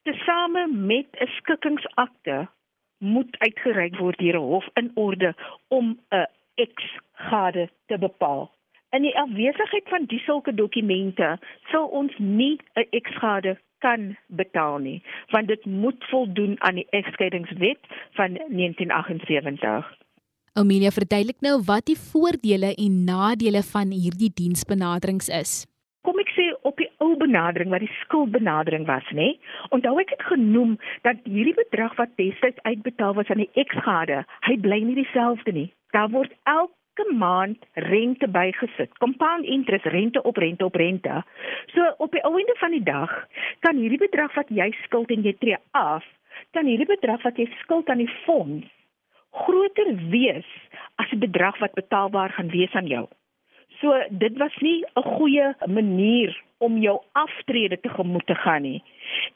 tesame 0.03 0.67
met 0.67 1.07
'n 1.11 1.27
skikkingsakte 1.27 2.47
moet 2.97 3.39
uitgereik 3.39 3.95
word 3.97 4.17
deur 4.17 4.35
'n 4.35 4.49
hof 4.51 4.67
in 4.73 4.91
orde 4.93 5.35
om 5.67 5.99
'n 6.09 6.27
eksgade 6.55 7.69
te 7.85 7.97
bepaal. 7.97 8.51
In 8.89 9.01
die 9.01 9.17
afwesigheid 9.17 9.87
van 9.89 10.05
die 10.05 10.19
sulke 10.19 10.53
dokumente 10.53 11.39
sal 11.71 11.87
ons 11.87 12.17
nie 12.17 12.57
'n 12.73 12.87
ekskade 12.89 13.57
kan 13.83 14.17
betaal 14.27 14.77
nie, 14.83 14.99
want 15.33 15.47
dit 15.47 15.65
moet 15.65 16.05
voldoen 16.11 16.55
aan 16.59 16.81
die 16.81 16.87
egskeidingswet 16.89 17.89
van 18.19 18.37
1978. 18.47 19.97
Amelia 20.59 20.91
verduidelik 20.91 21.41
nou 21.45 21.59
wat 21.65 21.85
die 21.87 21.97
voordele 21.97 22.73
en 22.75 23.03
nadele 23.07 23.61
van 23.63 23.91
hierdie 23.95 24.31
diensbenaderings 24.35 25.29
is. 25.29 25.51
Kom 26.07 26.19
ek 26.21 26.31
sê 26.31 26.45
op 26.67 26.79
die 26.79 26.87
ou 27.03 27.11
benadering 27.19 27.69
wat 27.73 27.83
die 27.83 27.95
skuldbenadering 27.99 28.87
was, 28.87 29.05
nê? 29.15 29.33
Onthou 29.75 29.97
ek 30.01 30.13
het 30.15 30.23
genoem 30.31 30.77
dat 31.07 31.19
hierdie 31.27 31.57
bedrag 31.57 31.95
wat 31.99 32.15
destyds 32.21 32.63
uitbetaal 32.63 33.17
was 33.19 33.29
aan 33.29 33.43
die 33.43 33.51
ekskade, 33.59 34.23
hy 34.47 34.55
bly 34.63 34.79
nie 34.85 34.97
dieselfde 35.01 35.53
nie. 35.55 35.67
Daar 35.95 36.09
word 36.13 36.33
elke 36.47 36.78
elke 36.99 37.15
maand 37.15 37.65
rente 37.73 38.27
bygesit. 38.27 38.97
Compound 38.97 39.45
interest, 39.45 39.85
rente 39.85 40.21
op 40.21 40.37
rente 40.37 40.65
op 40.65 40.75
rente. 40.75 41.23
So 41.73 41.93
op 41.97 42.11
die 42.11 42.21
einde 42.21 42.55
van 42.57 42.71
die 42.71 42.83
dag 42.83 43.27
kan 43.59 43.77
hierdie 43.77 43.97
bedrag 43.97 44.33
wat 44.33 44.49
jy 44.49 44.71
skuld 44.83 45.09
en 45.11 45.23
jy 45.23 45.35
tree 45.39 45.57
af, 45.71 46.03
kan 46.51 46.65
hierdie 46.65 46.87
bedrag 46.87 47.21
wat 47.23 47.37
jy 47.37 47.47
skuld 47.61 47.89
aan 47.89 48.03
die 48.03 48.13
fonds 48.25 48.67
groter 49.31 49.93
wees 50.09 50.47
as 50.97 51.09
die 51.11 51.19
bedrag 51.21 51.57
wat 51.59 51.75
betaalbaar 51.77 52.33
gaan 52.33 52.49
wees 52.49 52.73
aan 52.73 52.87
jou. 52.87 53.05
So 53.79 53.93
dit 54.09 54.37
was 54.37 54.55
nie 54.61 54.83
'n 54.95 55.03
goeie 55.03 55.53
manier 55.67 56.35
om 56.59 56.77
jou 56.83 56.95
aftrede 57.11 57.79
te 57.79 57.89
gemoed 57.89 58.25
te 58.27 58.35
gaan 58.35 58.61
nie. 58.61 58.83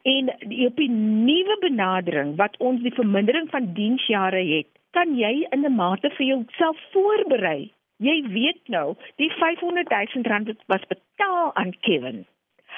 En 0.04 0.30
op 0.68 0.76
die 0.76 0.90
nuwe 0.90 1.58
benadering 1.62 2.36
wat 2.40 2.58
ons 2.58 2.82
die 2.84 2.94
vermindering 2.94 3.50
van 3.50 3.72
diensjare 3.74 4.44
het, 4.56 4.68
kan 4.94 5.16
jy 5.18 5.48
in 5.50 5.66
'n 5.66 5.76
mate 5.76 6.10
vir 6.18 6.26
jouself 6.26 6.78
voorberei. 6.92 7.72
Jy 7.98 8.18
weet 8.28 8.62
nou, 8.68 8.96
die 9.16 9.32
500 9.32 9.90
000 9.90 10.28
rand 10.28 10.52
was 10.68 10.86
betaal 10.88 11.56
aan 11.56 11.74
Kevin. 11.80 12.26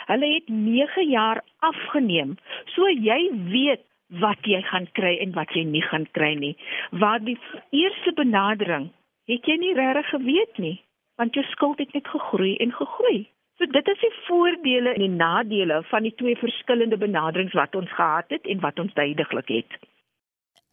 Hulle 0.06 0.34
het 0.34 0.48
9 0.48 1.10
jaar 1.10 1.44
afgeneem. 1.60 2.38
So 2.66 2.88
jy 2.90 3.30
weet 3.50 3.82
wat 4.08 4.38
jy 4.46 4.62
gaan 4.62 4.88
kry 4.92 5.18
en 5.18 5.34
wat 5.34 5.54
jy 5.54 5.64
nie 5.64 5.82
gaan 5.82 6.06
kry 6.12 6.34
nie. 6.34 6.56
Waar 6.92 7.24
die 7.24 7.38
eerste 7.70 8.14
benadering 8.14 8.92
het 9.26 9.46
jy 9.46 9.58
nie 9.58 9.74
regtig 9.74 10.10
geweet 10.10 10.58
nie, 10.58 10.78
want 11.18 11.34
jou 11.34 11.46
skuld 11.50 11.80
het 11.80 11.94
net 11.94 12.08
gegroei 12.08 12.56
en 12.62 12.72
gegroei. 12.72 13.26
So 13.58 13.66
dit 13.72 13.88
is 13.88 14.00
die 14.04 14.14
voordele 14.28 14.94
en 14.94 15.04
die 15.04 15.12
nadele 15.16 15.80
van 15.92 16.04
die 16.04 16.14
twee 16.20 16.36
verskillende 16.36 16.98
benaderings 17.00 17.54
wat 17.56 17.76
ons 17.76 17.92
gehad 17.96 18.34
het 18.34 18.48
en 18.52 18.60
wat 18.60 18.80
ons 18.80 18.94
duidelik 18.94 19.48
het. 19.48 19.78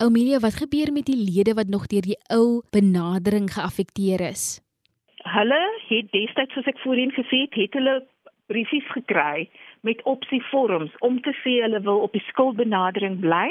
Oumelia, 0.02 0.40
wat 0.42 0.58
gebeur 0.58 0.90
met 0.92 1.06
die 1.06 1.18
lede 1.18 1.54
wat 1.54 1.70
nog 1.70 1.86
deur 1.86 2.02
die 2.02 2.18
ou 2.34 2.62
benadering 2.74 3.46
geaffekteer 3.54 4.24
is? 4.32 4.58
Hulle 5.22 5.60
het 5.86 6.10
destyds 6.10 6.58
soos 6.58 6.66
ek 6.66 6.80
voorheen 6.82 7.14
gesê 7.14 7.44
het, 7.44 7.54
het 7.54 7.78
hulle 7.78 8.00
briefies 8.50 8.88
gekry 8.90 9.46
met 9.86 10.02
opsievorms 10.02 10.90
om 11.06 11.20
te 11.22 11.30
sê 11.42 11.60
hulle 11.62 11.80
wil 11.86 12.02
op 12.02 12.18
die 12.18 12.24
skuldbenadering 12.32 13.20
bly 13.22 13.46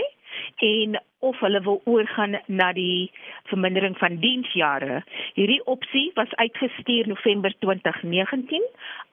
en 0.68 1.00
of 1.20 1.40
hulle 1.40 1.62
wil 1.68 1.82
oorgaan 1.86 2.40
na 2.48 2.72
die 2.74 3.12
vermindering 3.52 3.98
van 3.98 4.18
diensjare. 4.24 5.04
Hierdie 5.38 5.62
opsie 5.66 6.10
was 6.16 6.34
uitgestuur 6.42 7.08
November 7.08 7.54
2019 7.60 8.66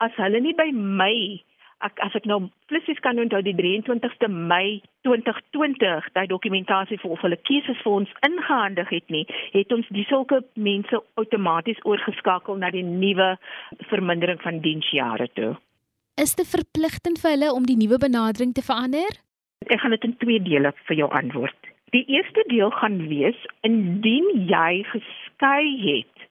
as 0.04 0.16
hulle 0.16 0.40
nie 0.40 0.56
by 0.56 0.70
Mei 0.72 1.44
ek 1.86 2.00
as 2.02 2.14
ek 2.18 2.26
nou 2.26 2.38
flissies 2.70 2.98
kan 3.04 3.20
onthou 3.22 3.40
die 3.46 3.54
23ste 3.56 4.28
Mei 4.30 4.80
2020 5.06 6.10
daai 6.16 6.26
dokumentasie 6.30 6.98
vir 7.02 7.14
of 7.14 7.22
hulle 7.22 7.38
keuses 7.48 7.78
vir 7.84 7.94
ons 8.00 8.14
ingehandig 8.26 8.90
het 8.94 9.14
nie, 9.14 9.24
het 9.54 9.72
ons 9.74 9.86
dis 9.94 10.08
sulke 10.10 10.40
mense 10.68 11.02
outomaties 11.20 11.80
oorgeskakel 11.86 12.58
na 12.58 12.72
die 12.74 12.84
nuwe 12.86 13.36
vermindering 13.92 14.42
van 14.42 14.60
diensjare 14.64 15.30
toe. 15.38 15.54
Is 16.18 16.34
dit 16.34 16.50
verpligtend 16.50 17.22
vir 17.22 17.36
hulle 17.36 17.54
om 17.54 17.66
die 17.66 17.78
nuwe 17.78 18.00
benadering 18.02 18.54
te 18.54 18.64
verander? 18.66 19.20
Ek 19.68 19.80
gaan 19.80 19.92
dit 19.92 20.04
in 20.04 20.16
twee 20.16 20.40
dele 20.40 20.72
vir 20.88 20.96
jou 20.96 21.10
antwoord. 21.12 21.56
Die 21.92 22.04
eerste 22.08 22.44
deel 22.48 22.70
gaan 22.70 23.08
wees 23.08 23.46
indien 23.60 24.48
jy 24.48 24.84
geskei 24.88 25.80
het 25.84 26.28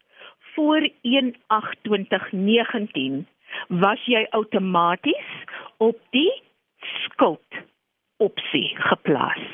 voor 0.56 0.90
1/8/2019 1.02 3.26
was 3.68 4.06
jy 4.06 4.28
outomaties 4.30 5.26
op 5.78 6.00
die 6.10 6.42
skuld 7.06 7.56
opsie 8.18 8.76
geplaas. 8.90 9.48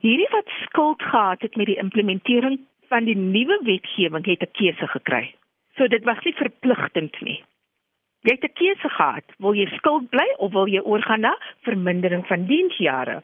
Hierdie 0.00 0.28
wat 0.30 0.48
skuld 0.64 1.02
gehad 1.02 1.42
het 1.42 1.56
met 1.56 1.66
die 1.66 1.78
implementering 1.78 2.60
van 2.88 3.04
die 3.04 3.16
nuwe 3.16 3.60
wetgewing 3.62 4.26
het 4.26 4.42
'n 4.42 4.50
keuse 4.52 4.86
gekry. 4.86 5.34
So 5.76 5.86
dit 5.86 6.04
was 6.04 6.24
nie 6.24 6.34
verpligtend 6.34 7.20
nie. 7.20 7.44
Jy 8.22 8.34
het 8.36 8.44
'n 8.44 8.52
keuse 8.60 8.88
gehad, 8.88 9.24
wil 9.38 9.54
jy 9.54 9.66
skuld 9.76 10.10
bly 10.10 10.28
of 10.36 10.52
wil 10.52 10.68
jy 10.68 10.80
oorgaan 10.80 11.20
na 11.20 11.36
vermindering 11.64 12.26
van 12.26 12.44
diensjare? 12.46 13.22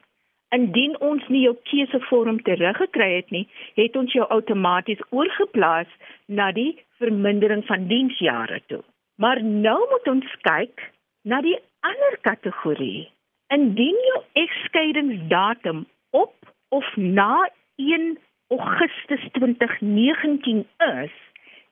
Indien 0.48 1.00
ons 1.00 1.26
nie 1.28 1.42
jou 1.42 1.56
keusevorm 1.62 2.38
teruggekry 2.42 3.16
het 3.16 3.30
nie, 3.30 3.48
het 3.74 3.96
ons 3.96 4.12
jou 4.12 4.26
outomaties 4.28 5.02
oorgeplaas 5.10 5.90
na 6.26 6.52
die 6.52 6.78
vermindering 6.98 7.64
van 7.66 7.86
diensjare 7.86 8.62
toe. 8.66 8.82
Maar 9.16 9.42
nou 9.42 9.78
moet 9.90 10.08
ons 10.08 10.36
kyk 10.40 10.92
na 11.22 11.40
die 11.40 11.58
ander 11.80 12.16
kategorie. 12.20 13.10
Indien 13.52 13.98
jou 14.08 14.22
egskeidingsdatum 14.32 15.86
op 16.10 16.34
of 16.68 16.96
na 16.96 17.50
1 17.76 18.18
Augustus 18.48 19.28
2019 19.32 20.64
is, 21.02 21.12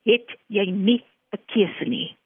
het 0.03 0.37
jy 0.47 0.67
nie 0.71 1.05
'n 1.33 1.41
keuse 1.47 1.89
nie. 1.89 2.17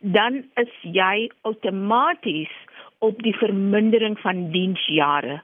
Dan 0.00 0.44
is 0.60 0.72
jy 0.82 1.30
outomaties 1.48 2.52
op 2.98 3.22
die 3.24 3.34
vermindering 3.36 4.18
van 4.20 4.50
diensjare 4.52 5.40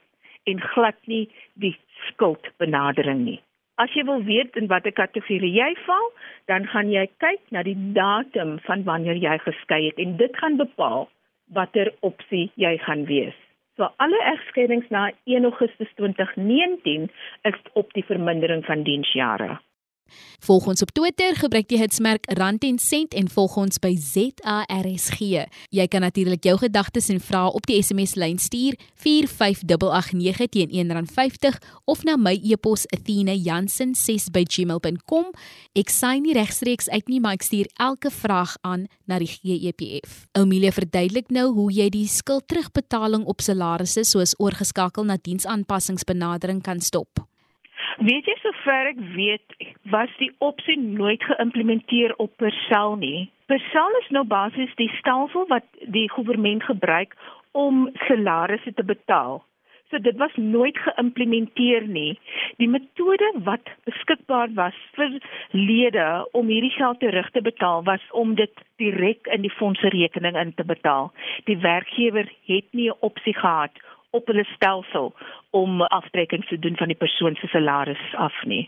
en 0.46 0.60
glad 0.60 0.96
nie 1.10 1.26
die 1.54 1.74
skuldbenadering 2.10 3.24
nie. 3.24 3.40
As 3.76 3.92
jy 3.92 4.06
wil 4.08 4.22
weet 4.24 4.56
in 4.56 4.70
watter 4.70 4.92
kategorie 4.96 5.52
jy 5.52 5.72
val, 5.84 6.06
dan 6.48 6.64
gaan 6.72 6.88
jy 6.92 7.04
kyk 7.20 7.42
na 7.52 7.64
die 7.66 7.76
datum 7.96 8.56
van 8.64 8.86
wanneer 8.88 9.18
jy 9.20 9.36
geskei 9.44 9.82
het 9.88 10.00
en 10.00 10.16
dit 10.20 10.38
gaan 10.40 10.56
bepaal 10.60 11.08
watter 11.52 11.92
opsie 12.00 12.48
jy 12.56 12.76
gaan 12.86 13.04
wees. 13.10 13.36
So 13.76 13.90
alle 14.00 14.20
egskeidings 14.32 14.88
na 14.88 15.10
1 15.28 15.44
Augustus 15.44 15.90
2019 16.00 17.10
is 17.44 17.58
op 17.76 17.92
die 17.92 18.04
vermindering 18.08 18.64
van 18.64 18.86
diensjare. 18.88 19.58
Volg 20.46 20.66
ons 20.66 20.82
op 20.82 20.90
Twitter, 20.94 21.36
gebruik 21.36 21.68
die 21.68 21.78
hitsmerk 21.80 22.24
Rand 22.38 22.64
en 22.64 22.78
Sent 22.78 23.14
en 23.14 23.28
volg 23.32 23.56
ons 23.56 23.78
by 23.82 23.96
ZARSG. 23.98 25.18
Jy 25.74 25.86
kan 25.90 26.00
natuurlik 26.04 26.44
jou 26.46 26.58
gedagtes 26.60 27.08
en 27.12 27.20
vrae 27.20 27.50
op 27.56 27.66
die 27.66 27.82
SMS 27.82 28.14
lyn 28.20 28.38
stuur 28.38 28.74
45889 29.02 30.48
teen 30.54 30.70
R1.50 30.70 31.58
of 31.84 32.04
na 32.06 32.16
my 32.16 32.40
e-pos 32.42 32.86
athena.jansen6@gmail.com. 32.94 35.24
Ek 35.74 35.88
sien 35.90 36.22
nie 36.22 36.34
regstreeks 36.36 36.88
uit 36.88 37.08
nie, 37.08 37.20
maar 37.20 37.32
ek 37.38 37.42
stuur 37.42 37.66
elke 37.76 38.10
vraag 38.10 38.56
aan 38.62 38.86
na 39.06 39.18
die 39.18 39.30
GEPF. 39.30 40.26
Oumilia 40.38 40.72
verduidelik 40.72 41.30
nou 41.30 41.52
hoe 41.54 41.72
jy 41.72 41.88
die 41.90 42.08
skuld 42.08 42.48
terugbetaling 42.48 43.24
op 43.26 43.40
salarisse 43.40 44.04
soos 44.04 44.34
oorgeskakel 44.38 45.04
na 45.04 45.16
diensaanpassingsbenadering 45.22 46.62
kan 46.62 46.80
stop. 46.80 47.35
Weet 47.96 48.26
jy 48.28 48.34
sover 48.42 48.90
ek 48.90 48.98
weet, 49.14 49.54
was 49.88 50.12
die 50.20 50.28
opsie 50.44 50.76
nooit 50.76 51.22
geïmplementeer 51.24 52.12
op 52.20 52.34
Persel 52.36 52.98
nie. 53.00 53.30
Persel 53.48 53.96
is 54.02 54.10
nou 54.12 54.24
basies 54.28 54.74
die 54.76 54.90
stelsel 54.98 55.46
wat 55.48 55.64
die 55.80 56.04
regering 56.12 56.60
gebruik 56.66 57.16
om 57.56 57.86
salarisse 58.04 58.74
te 58.76 58.84
betaal. 58.84 59.40
So 59.88 60.02
dit 60.02 60.16
was 60.20 60.34
nooit 60.36 60.76
geïmplementeer 60.76 61.86
nie. 61.88 62.18
Die 62.60 62.68
metode 62.68 63.32
wat 63.48 63.64
beskikbaar 63.88 64.52
was 64.60 64.76
vir 64.98 65.16
lede 65.56 66.06
om 66.36 66.52
hierdie 66.52 66.74
geld 66.76 67.00
terug 67.00 67.30
te 67.32 67.40
betaal 67.40 67.84
was 67.88 68.04
om 68.12 68.34
dit 68.36 68.64
direk 68.82 69.30
in 69.32 69.46
die 69.46 69.56
fondse 69.56 69.88
rekening 69.94 70.36
in 70.36 70.52
te 70.54 70.68
betaal. 70.68 71.14
Die 71.48 71.56
werkgewer 71.64 72.28
het 72.50 72.68
nie 72.72 72.90
'n 72.90 73.00
opsie 73.00 73.34
gehad 73.34 73.72
op 74.10 74.26
hulle 74.26 74.44
stelsel 74.44 75.14
om 75.60 75.82
aftrekkings 75.82 76.48
te 76.48 76.58
doen 76.58 76.76
van 76.76 76.92
die 76.92 77.02
persoon 77.04 77.36
se 77.40 77.48
salaris 77.52 78.06
af 78.28 78.36
nie. 78.44 78.64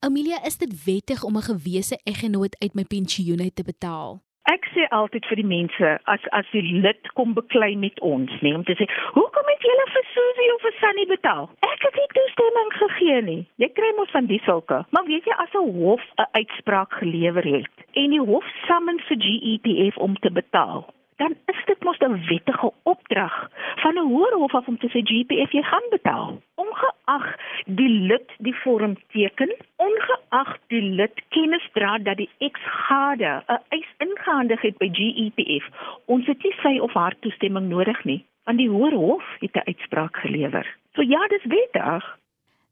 Amelia, 0.00 0.38
is 0.48 0.56
dit 0.58 0.72
wettig 0.84 1.22
om 1.28 1.36
'n 1.36 1.50
gewese 1.52 2.00
eggenoot 2.04 2.56
uit 2.62 2.74
my 2.74 2.84
pensioen 2.84 3.40
uit 3.40 3.56
te 3.56 3.64
betaal? 3.72 4.20
Ek 4.48 4.64
sê 4.74 4.86
altyd 4.88 5.26
vir 5.28 5.36
die 5.36 5.46
mense 5.46 5.88
as 6.04 6.22
as 6.38 6.46
die 6.52 6.62
lid 6.84 7.10
kom 7.18 7.34
beklei 7.36 7.76
met 7.76 8.00
ons, 8.00 8.32
nee, 8.40 8.54
om 8.54 8.64
te 8.64 8.74
sê, 8.78 8.88
"Hoekom 9.16 9.46
het 9.52 9.62
julle 9.68 9.86
vir 9.94 10.04
Susie 10.14 10.54
of 10.54 10.60
vir 10.60 10.74
Sunny 10.80 11.06
betaal?" 11.06 11.50
Ek 11.60 11.82
het 11.86 11.94
nie 11.94 12.10
toestemming 12.16 12.72
gegee 12.72 13.22
nie. 13.22 13.46
Jy 13.56 13.68
kry 13.68 13.92
mos 13.96 14.10
van 14.10 14.26
die 14.26 14.40
sulke. 14.44 14.84
Maar 14.90 15.04
weet 15.04 15.24
jy 15.24 15.34
as 15.36 15.54
'n 15.54 15.72
hof 15.82 16.02
'n 16.18 16.30
uitspraak 16.32 16.92
gelewer 16.92 17.44
het 17.44 17.74
en 17.92 18.10
die 18.10 18.24
hof 18.24 18.44
summons 18.66 19.02
vir 19.08 19.16
GEPF 19.16 19.96
om 19.96 20.16
te 20.16 20.30
betaal, 20.30 20.94
dan 21.20 21.36
is 21.52 21.60
dit 21.68 21.84
mos 21.84 21.98
'n 21.98 22.16
wettige 22.28 22.70
opdrag 22.92 23.34
van 23.82 23.94
'n 23.94 24.08
hoër 24.12 24.34
hof 24.42 24.54
af 24.54 24.68
om 24.68 24.78
te 24.78 24.88
sê 24.92 25.00
GPF 25.10 25.50
jy 25.52 25.62
gaan 25.62 25.88
betaal. 25.90 26.40
Ongeag 26.54 27.26
die 27.66 27.92
lid 28.10 28.28
die 28.38 28.56
vorm 28.62 28.94
teken, 29.12 29.50
ongeag 29.76 30.50
die 30.66 30.82
lid 30.82 31.16
kennis 31.28 31.66
dra 31.72 31.98
dat 31.98 32.16
die 32.16 32.30
eksgade 32.38 33.42
'n 33.46 33.62
eis 33.68 33.90
ingehandig 33.98 34.60
het 34.60 34.78
by 34.78 34.88
GEPF, 34.98 35.66
ons 36.04 36.26
het 36.26 36.42
nie 36.42 36.54
sy 36.62 36.78
of 36.78 36.92
haar 36.92 37.14
toestemming 37.20 37.68
nodig 37.68 38.04
nie, 38.04 38.24
want 38.44 38.58
die 38.58 38.68
hoër 38.68 38.94
hof 38.94 39.26
het 39.40 39.54
'n 39.56 39.66
uitspraak 39.70 40.16
gelewer. 40.16 40.66
So 40.94 41.02
ja, 41.02 41.26
dis 41.26 41.44
wettig. 41.44 42.19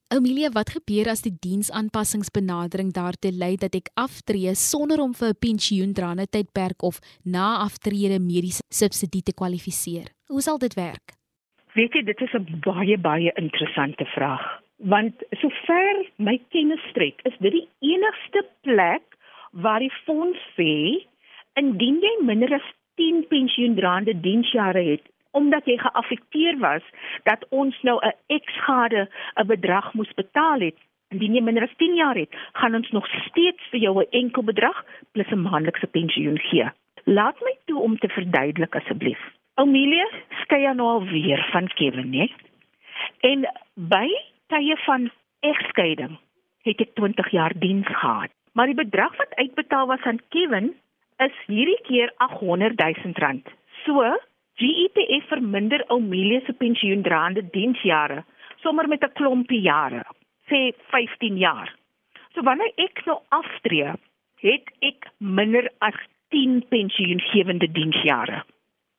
Amelia, 0.09 0.49
wat 0.57 0.71
gebeur 0.73 1.11
as 1.13 1.21
die 1.21 1.35
diensaanpassingsbenadering 1.45 2.95
daartoe 2.97 3.29
lei 3.37 3.59
dat 3.61 3.75
ek 3.77 3.91
aftree 4.01 4.55
sonder 4.57 5.03
om 5.05 5.13
vir 5.13 5.35
'n 5.35 5.41
pensioendrane 5.45 6.25
tydperk 6.33 6.81
of 6.83 7.01
na 7.25 7.61
aftrede 7.61 8.17
mediese 8.17 8.65
subsidie 8.73 9.21
te 9.23 9.35
kwalifiseer? 9.37 10.09
Hoe 10.33 10.41
sal 10.41 10.57
dit 10.59 10.75
werk? 10.81 11.13
Weet 11.77 11.93
jy, 11.93 12.03
dit 12.05 12.21
is 12.21 12.33
'n 12.33 12.61
baie 12.65 12.97
baie 12.97 13.33
interessante 13.37 14.05
vraag, 14.17 14.63
want 14.79 15.15
sover 15.41 16.09
my 16.17 16.41
kennis 16.49 16.81
strek, 16.91 17.21
is 17.25 17.37
dit 17.41 17.53
die 17.53 17.69
enigste 17.81 18.49
plek 18.63 19.05
waar 19.53 19.81
die 19.81 19.93
fonds 20.07 20.41
sê 20.57 21.05
indien 21.61 22.01
jy 22.01 22.25
minder 22.25 22.55
as 22.55 22.65
10 22.97 23.27
pensioendrane 23.29 24.21
diensjare 24.21 24.83
het, 24.83 25.05
omdat 25.39 25.67
jy 25.71 25.77
geaffekteer 25.79 26.59
was 26.59 26.85
dat 27.29 27.47
ons 27.49 27.77
nou 27.83 27.99
'n 28.03 28.15
eksgade 28.39 29.09
'n 29.41 29.47
bedrag 29.47 29.93
moes 29.95 30.13
betaal 30.15 30.61
het. 30.61 30.79
Indien 31.11 31.35
jy 31.35 31.43
minder 31.43 31.63
as 31.63 31.77
10 31.77 31.95
jaar 31.95 32.17
het, 32.17 32.33
gaan 32.53 32.75
ons 32.75 32.91
nog 32.91 33.07
steeds 33.29 33.63
vir 33.71 33.81
jou 33.81 33.95
'n 34.01 34.11
enkel 34.11 34.43
bedrag 34.43 34.85
plus 35.13 35.31
'n 35.31 35.43
maandelikse 35.43 35.87
pensioen 35.87 36.39
gee. 36.39 36.69
Laat 37.05 37.41
my 37.41 37.55
toe 37.65 37.81
om 37.81 37.99
te 37.99 38.09
verduidelik 38.09 38.75
asseblief. 38.75 39.21
Amelia 39.55 40.09
skei 40.43 40.75
nou 40.75 40.89
al 40.89 41.05
weer 41.05 41.49
van 41.53 41.67
Kevin, 41.67 42.11
né? 42.11 42.29
En 43.21 43.49
by 43.75 44.09
tye 44.47 44.77
van 44.77 45.11
egskeiding 45.41 46.19
het 46.63 46.81
ek 46.81 46.95
20 46.95 47.31
jaar 47.31 47.53
diens 47.59 47.87
gehad. 47.87 48.31
Maar 48.53 48.67
die 48.67 48.85
bedrag 48.85 49.17
wat 49.17 49.35
uitbetaal 49.35 49.87
was 49.87 50.03
aan 50.03 50.21
Kevin 50.29 50.75
is 51.19 51.35
hierdie 51.47 51.81
keer 51.83 52.13
800 52.17 52.79
000 52.79 53.13
rand. 53.15 53.47
So, 53.85 54.19
GEPF 54.59 55.29
verminder 55.31 55.85
Amelia 55.95 56.41
se 56.47 56.53
pensioendraande 56.53 57.45
diensjare 57.55 58.25
sommer 58.63 58.89
met 58.89 59.05
'n 59.05 59.13
klompie 59.15 59.61
jare, 59.61 60.03
sê 60.51 60.75
15 60.91 61.37
jaar. 61.39 61.75
So 62.35 62.43
wanneer 62.43 62.73
ek 62.77 63.05
nou 63.07 63.19
aftree, 63.29 63.93
het 64.43 64.67
ek 64.81 65.07
minder 65.19 65.71
as 65.79 65.95
10 66.31 66.65
pensioengewende 66.69 67.71
diensjare. 67.71 68.45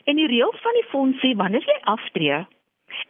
En 0.05 0.15
die 0.15 0.27
reël 0.27 0.53
van 0.61 0.73
die 0.73 0.89
fonds 0.91 1.19
sê 1.19 1.35
wanneer 1.35 1.65
jy 1.67 1.79
aftree 1.83 2.45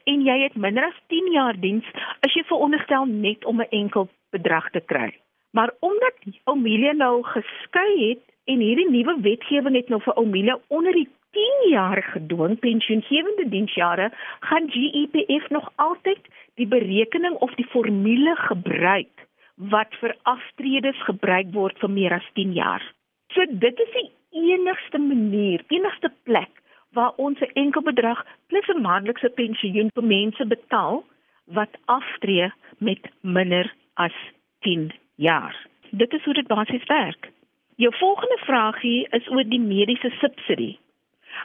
en 0.04 0.26
jy 0.26 0.38
het 0.44 0.56
minder 0.56 0.84
as 0.84 1.00
10 1.08 1.32
jaar 1.32 1.60
diens, 1.60 1.86
is 2.22 2.34
jy 2.34 2.44
veronderstel 2.44 3.06
net 3.06 3.46
om 3.46 3.62
'n 3.62 3.70
enkel 3.70 4.10
bedrag 4.32 4.70
te 4.72 4.82
kry. 4.82 5.14
Maar 5.52 5.72
omdat 5.80 6.16
Amelia 6.44 6.92
nou 6.94 7.24
geskei 7.24 8.10
het 8.10 8.24
en 8.46 8.60
hierdie 8.60 8.90
nuwe 8.90 9.22
wetgewing 9.22 9.76
het 9.76 9.90
nou 9.90 10.02
vir 10.02 10.16
Amelia 10.16 10.60
onder 10.68 10.94
die 10.94 11.10
10 11.32 11.70
jaar 11.70 12.04
gedwing 12.04 12.60
pensioengewende 12.60 13.50
diensjare 13.50 14.12
gaan 14.40 14.70
GEPF 14.72 15.50
nog 15.50 15.72
altyd 15.76 16.22
die 16.56 16.68
berekening 16.68 17.36
of 17.36 17.54
die 17.56 17.68
formule 17.68 18.36
gebruik 18.36 19.26
wat 19.56 19.94
vir 20.02 20.16
aftredes 20.24 21.04
gebruik 21.08 21.52
word 21.54 21.78
vir 21.80 21.92
meer 21.92 22.16
as 22.16 22.32
10 22.34 22.54
jaar. 22.54 22.84
So 23.36 23.46
dit 23.50 23.80
is 23.80 23.92
die 23.94 24.10
enigste 24.32 24.98
manier, 24.98 25.64
enigste 25.68 26.12
plek 26.24 26.52
waar 26.98 27.14
ons 27.16 27.40
'n 27.40 27.54
enkel 27.54 27.82
bedrag 27.82 28.26
plus 28.48 28.68
'n 28.68 28.82
maandelikse 28.82 29.30
pensioen 29.30 29.90
vir 29.94 30.04
mense 30.04 30.46
betaal 30.46 31.04
wat 31.46 31.78
aftree 31.86 32.52
met 32.78 33.10
minder 33.22 33.74
as 33.94 34.16
10 34.62 34.92
jaar. 35.16 35.56
Dit 35.92 36.14
is 36.14 36.24
hoe 36.24 36.34
dit 36.34 36.48
basies 36.48 36.86
werk. 36.86 37.30
Jou 37.76 37.96
volgende 37.96 38.38
vraagie 38.38 39.08
is 39.10 39.28
oor 39.30 39.44
die 39.44 39.60
mediese 39.60 40.10
subsidie. 40.20 40.80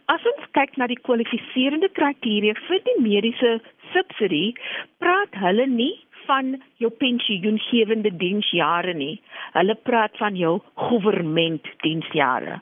As 0.07 0.25
ons 0.33 0.49
kyk 0.57 0.77
na 0.77 0.87
die 0.91 1.01
kwalifiserende 1.07 1.89
kriteria 1.99 2.55
vir 2.69 2.83
die 2.89 2.97
mediese 3.03 3.61
subsidie, 3.93 4.55
praat 4.99 5.35
hulle 5.45 5.67
nie 5.67 5.95
van 6.27 6.55
jou 6.83 6.91
pensioengewende 7.01 8.13
diensjare 8.21 8.95
nie. 8.95 9.17
Hulle 9.57 9.77
praat 9.89 10.17
van 10.21 10.37
jou 10.37 10.59
regeringsdiensjare. 10.91 12.61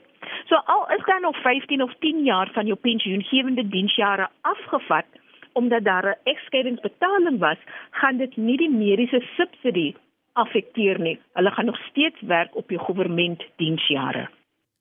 So 0.49 0.59
al 0.75 0.87
is 0.95 1.03
daar 1.05 1.21
nog 1.21 1.37
15 1.41 1.81
of 1.81 1.93
10 1.99 2.23
jaar 2.23 2.49
van 2.53 2.65
jou 2.65 2.77
pensioengewende 2.77 3.67
diensjare 3.67 4.29
afgevat 4.41 5.05
omdat 5.53 5.83
daar 5.83 6.05
'n 6.05 6.29
ekskeidingsbetaling 6.29 7.39
was, 7.39 7.57
gaan 7.91 8.17
dit 8.17 8.37
nie 8.37 8.57
die 8.57 8.69
mediese 8.69 9.21
subsidie 9.37 9.95
affekteer 10.33 10.99
nie. 10.99 11.19
Hulle 11.33 11.51
gaan 11.51 11.65
nog 11.65 11.77
steeds 11.89 12.21
werk 12.21 12.55
op 12.55 12.69
jou 12.69 12.81
regeringsdiensjare. 12.87 14.29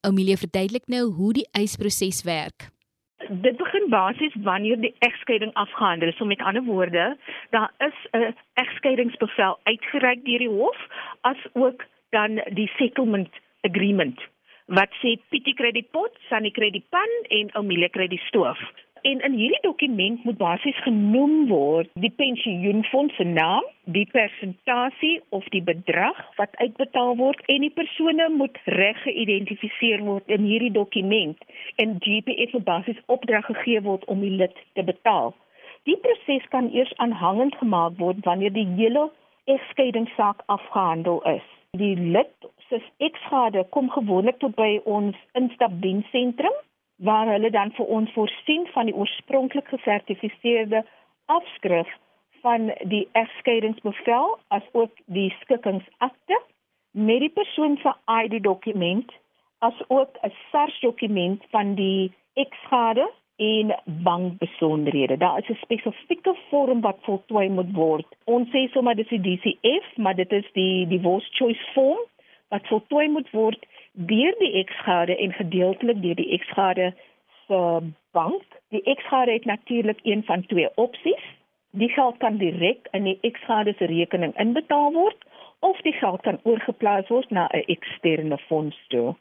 Amelia 0.03 0.37
verduidelik 0.37 0.87
nou 0.87 1.05
hoe 1.17 1.33
die 1.33 1.49
eisproses 1.59 2.23
werk. 2.27 2.69
Dit 3.45 3.57
begin 3.57 3.89
basies 3.89 4.35
wanneer 4.43 4.81
die 4.83 4.95
egskeiding 4.99 5.53
afgehandel 5.55 6.09
is. 6.09 6.17
So 6.17 6.25
met 6.25 6.43
ander 6.43 6.65
woorde, 6.67 7.17
daar 7.51 7.71
is 7.79 7.99
'n 8.11 8.35
egskeidingsbevel 8.55 9.59
uitgereik 9.63 10.25
deur 10.25 10.39
die 10.39 10.49
hof 10.49 10.79
as 11.21 11.39
ook 11.53 11.85
dan 12.11 12.43
die 12.51 12.71
settlement 12.77 13.31
agreement 13.61 14.21
wat 14.67 14.93
sê 15.01 15.17
Pietie 15.31 15.55
kry 15.55 15.73
die 15.75 15.87
pot, 15.93 16.15
Sunny 16.29 16.51
kry 16.55 16.71
die 16.71 16.85
pan 16.91 17.13
en 17.31 17.51
Amelia 17.59 17.89
kry 17.93 18.09
die 18.09 18.23
stoof. 18.29 18.59
En 19.03 19.21
in 19.21 19.33
hierdie 19.33 19.61
dokument 19.61 20.25
moet 20.25 20.37
basies 20.37 20.83
genoem 20.83 21.49
word 21.49 21.89
die 22.05 22.11
pensioenfonds 22.17 23.17
se 23.19 23.25
naam, 23.25 23.65
die 23.85 24.07
persentasie 24.13 25.17
of 25.29 25.49
die 25.55 25.63
bedrag 25.63 26.21
wat 26.37 26.55
uitbetaal 26.63 27.17
word 27.19 27.43
en 27.55 27.67
die 27.67 27.73
persone 27.75 28.29
moet 28.37 28.61
reg 28.79 29.03
geïdentifiseer 29.03 30.07
word 30.07 30.31
in 30.31 30.47
hierdie 30.47 30.71
dokument 30.79 31.43
en 31.83 31.99
GPF 32.07 32.55
moet 32.55 32.69
basies 32.71 33.03
opdrag 33.17 33.51
gegee 33.51 33.83
word 33.83 34.07
om 34.07 34.23
die 34.23 34.37
lid 34.39 34.55
te 34.79 34.87
betaal. 34.87 35.35
Die 35.91 35.99
proses 36.07 36.47
kan 36.55 36.71
eers 36.71 36.95
aanhangend 37.03 37.59
gemaak 37.59 37.99
word 37.99 38.23
wanneer 38.23 38.55
die 38.55 38.69
hele 38.79 39.09
egskeidingssaak 39.51 40.47
afgehandel 40.47 41.19
is. 41.35 41.47
Die 41.75 41.97
lid 41.99 42.53
se 42.69 42.79
eksgade 43.03 43.67
kom 43.75 43.91
gewoonlik 43.91 44.39
tot 44.39 44.55
by 44.55 44.77
ons 44.85 45.19
instapdiensentrum 45.35 46.55
waar 46.97 47.27
hulle 47.27 47.51
dan 47.51 47.73
vir 47.73 47.87
ons 47.87 48.13
voorsien 48.13 48.67
van 48.73 48.87
die 48.87 48.95
oorspronklik 48.95 49.69
gesertifiseerde 49.69 50.85
afskrif 51.27 51.89
van 52.43 52.73
die 52.83 53.09
egskeidingsbevel 53.13 54.39
as 54.49 54.63
ook 54.73 54.93
die 55.07 55.31
skikkingsakte 55.41 56.41
met 56.93 57.21
die 57.21 57.31
persoon 57.31 57.79
se 57.83 57.93
ID 58.23 58.43
dokument 58.43 59.13
as 59.59 59.75
ook 59.89 60.19
'n 60.23 60.33
SARS 60.51 60.81
dokument 60.81 61.45
van 61.51 61.75
die 61.75 62.13
eksgade 62.35 63.11
en 63.37 63.79
bankbesonderhede. 63.85 65.17
Daar 65.17 65.39
is 65.39 65.49
'n 65.49 65.61
spesifieke 65.63 66.37
vorm 66.49 66.81
wat 66.81 66.99
voltooi 67.01 67.49
moet 67.49 67.73
word. 67.73 68.07
Ons 68.25 68.49
sê 68.49 68.71
sommer 68.71 68.95
dis 68.95 69.09
die 69.09 69.21
DCF, 69.21 69.97
maar 69.97 70.15
dit 70.15 70.33
is 70.33 70.49
die 70.53 70.87
divorce 70.87 71.29
choice 71.31 71.65
form 71.73 72.01
wat 72.49 72.67
voltooi 72.67 73.09
moet 73.09 73.31
word 73.31 73.67
deur 73.93 74.35
die 74.39 74.53
eksgade 74.53 75.17
en 75.17 75.33
gedeeltelik 75.33 76.03
deur 76.03 76.15
die 76.15 76.31
eksgade 76.39 76.95
se 77.47 77.93
bank. 78.11 78.43
Die 78.69 78.83
eksgade 78.83 79.33
het 79.33 79.45
natuurlik 79.45 79.99
een 80.03 80.25
van 80.25 80.47
twee 80.47 80.69
opsies. 80.75 81.25
Die 81.71 81.89
geld 81.89 82.17
kan 82.17 82.37
direk 82.37 82.89
in 82.91 83.05
die 83.05 83.19
eksgade 83.21 83.75
se 83.79 83.85
rekening 83.85 84.39
inbetaal 84.39 84.93
word 84.93 85.25
of 85.59 85.81
die 85.81 85.93
geld 85.93 86.21
kan 86.21 86.41
oorgeplaas 86.43 87.09
word 87.09 87.31
na 87.31 87.49
'n 87.53 87.65
eksterne 87.67 88.39
fonds 88.39 88.79
toe. 88.89 89.15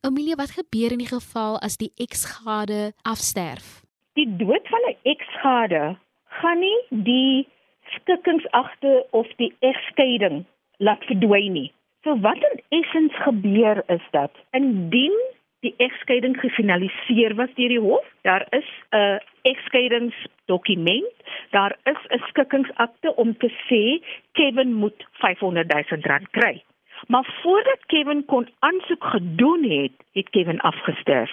Amelia, 0.00 0.34
wat 0.34 0.50
gebeur 0.50 0.92
in 0.92 0.98
die 0.98 1.14
geval 1.16 1.58
as 1.60 1.76
die 1.76 1.92
eksgade 1.96 2.92
afsterf? 3.02 3.82
Die 4.12 4.36
dood 4.36 4.68
van 4.68 4.80
'n 4.88 4.96
eksgade 5.02 5.96
gaan 6.24 6.58
nie 6.58 6.80
die 6.88 7.48
skikkingsagte 7.84 9.06
of 9.10 9.26
die 9.36 9.54
egskeiding 9.58 10.44
laat 10.76 11.04
verdwyn 11.04 11.52
nie. 11.52 11.72
So 12.04 12.18
wat 12.20 12.36
in 12.36 12.62
essens 12.68 13.14
gebeur 13.16 13.82
is 13.86 14.02
dat 14.10 14.30
indien 14.50 15.14
die 15.60 15.74
egskeiding 15.76 16.36
gefinaliseer 16.40 17.34
was 17.34 17.54
deur 17.56 17.72
die 17.72 17.80
hof, 17.80 18.04
daar 18.28 18.46
is 18.50 18.68
'n 18.90 19.20
egskeidingsdokument, 19.42 21.14
daar 21.50 21.76
is 21.82 22.00
'n 22.08 22.22
skikkingsakte 22.28 23.16
om 23.16 23.36
te 23.36 23.50
sê 23.68 24.04
Kevin 24.32 24.74
moet 24.74 25.06
500 25.12 25.72
000 25.72 26.02
rand 26.02 26.30
kry. 26.30 26.62
Maar 27.06 27.38
voordat 27.42 27.86
Kevin 27.86 28.24
kon 28.24 28.48
aansoek 28.58 29.04
gedoen 29.04 29.62
het, 29.70 29.96
het 30.12 30.30
Kevin 30.30 30.60
afgesterf. 30.60 31.32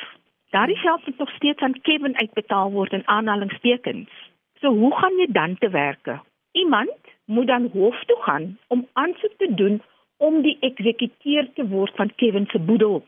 Daardie 0.49 0.77
geld 0.77 1.05
moet 1.05 1.17
nog 1.17 1.31
steeds 1.31 1.61
aan 1.61 1.81
Kevin 1.81 2.17
uitbetaal 2.17 2.71
word 2.71 2.91
in 2.91 3.07
aanhalingstekens. 3.07 4.09
So 4.59 4.67
hoe 4.67 4.95
gaan 4.95 5.17
jy 5.17 5.27
dan 5.29 5.57
te 5.57 5.69
werke? 5.69 6.19
Iemand 6.51 6.97
moet 7.25 7.47
dan 7.47 7.69
hof 7.73 8.03
toe 8.03 8.21
gaan 8.21 8.57
om 8.67 8.87
aansoek 8.93 9.33
te 9.37 9.53
doen 9.53 9.81
om 10.27 10.41
die 10.45 10.57
eksekuteur 10.67 11.47
te 11.57 11.65
word 11.67 11.95
van 11.99 12.11
Kevin 12.21 12.47
se 12.51 12.59
boedel. 12.59 13.01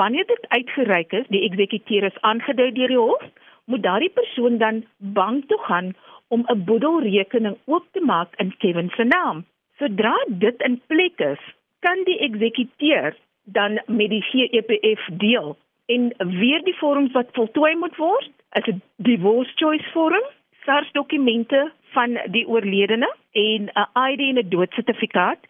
Wanneer 0.00 0.26
dit 0.26 0.46
uitgereik 0.48 1.12
is, 1.12 1.28
die 1.34 1.44
eksekuteur 1.48 2.08
is 2.10 2.22
aangedui 2.30 2.70
deur 2.78 2.92
die 2.94 2.98
hof, 3.00 3.26
moet 3.70 3.82
daardie 3.82 4.12
persoon 4.18 4.58
dan 4.62 4.82
bank 5.18 5.46
toe 5.50 5.58
gaan 5.68 5.92
om 6.28 6.42
'n 6.46 6.64
boedelrekening 6.64 7.56
oop 7.64 7.86
te 7.92 8.00
maak 8.00 8.34
in 8.42 8.54
Kevin 8.58 8.90
se 8.96 9.04
naam. 9.04 9.44
Sodra 9.78 10.16
dit 10.28 10.62
in 10.68 10.80
plek 10.86 11.20
is, 11.20 11.42
kan 11.80 12.04
die 12.04 12.18
eksekuteur 12.18 13.14
dan 13.44 13.80
met 13.86 14.10
die 14.10 14.22
GEPF 14.22 15.08
deel 15.22 15.56
en 15.86 16.14
weer 16.18 16.62
die 16.64 16.76
vorms 16.76 17.12
wat 17.12 17.28
voltooi 17.32 17.74
moet 17.76 17.96
word, 17.96 18.30
is 18.52 18.66
'n 18.66 18.82
divorce 18.96 19.52
choice 19.54 19.90
vorm, 19.92 20.26
SARS 20.64 20.92
dokumente 20.92 21.72
van 21.96 22.18
die 22.30 22.44
oorledene 22.46 23.08
en 23.32 23.70
'n 23.72 23.88
ID 24.10 24.20
en 24.28 24.38
'n 24.38 24.48
doodsertifikaat. 24.48 25.40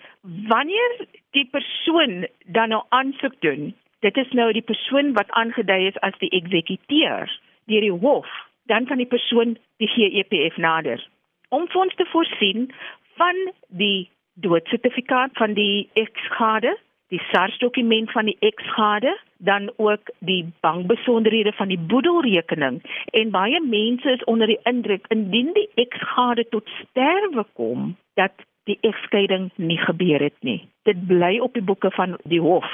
Wanneer 0.49 1.07
die 1.31 1.49
persoon 1.51 2.27
dan 2.47 2.69
nou 2.69 2.83
aansoek 2.89 3.35
doen 3.41 3.75
dit 4.07 4.17
is 4.17 4.33
nou 4.39 4.53
die 4.53 4.63
persoon 4.63 5.13
wat 5.17 5.31
aangedui 5.41 5.87
is 5.91 5.99
as 6.07 6.17
die 6.23 6.31
eksekuteur 6.39 7.31
deur 7.71 7.87
die 7.87 7.95
hof 8.05 8.29
dan 8.71 8.87
kan 8.87 8.99
die 8.99 9.11
persoon 9.11 9.55
die 9.79 9.89
GEPF 9.89 10.57
nader. 10.59 11.03
Om 11.55 11.69
fonds 11.71 11.95
te 11.95 12.07
voorsien 12.11 12.73
van 13.15 13.37
die 13.69 14.09
doodsertifikaat 14.35 15.31
van 15.39 15.55
die 15.55 15.89
eksgade 15.95 16.75
die 17.09 17.21
SARS 17.31 17.59
dokument 17.59 18.11
van 18.13 18.25
die 18.25 18.37
eksgade 18.39 19.19
dan 19.39 19.71
ook 19.77 20.11
die 20.19 20.53
bankbesonderhede 20.61 21.53
van 21.53 21.69
die 21.69 21.79
boedelrekening. 21.79 22.83
En 23.11 23.31
baie 23.31 23.61
mense 23.61 24.11
is 24.11 24.25
onder 24.25 24.47
die 24.47 24.61
indruk 24.63 25.07
indien 25.09 25.53
die 25.53 25.69
eksgade 25.75 26.49
tot 26.49 26.69
sterwe 26.69 27.45
kom 27.53 27.97
dat 28.15 28.33
die 28.65 28.79
egskeiding 28.81 29.51
nie 29.55 29.79
gebeur 29.79 30.21
het 30.21 30.35
nie. 30.41 30.69
Dit 30.83 31.07
bly 31.07 31.39
op 31.39 31.55
die 31.55 31.63
boeke 31.63 31.91
van 31.91 32.17
die 32.25 32.41
hof. 32.41 32.67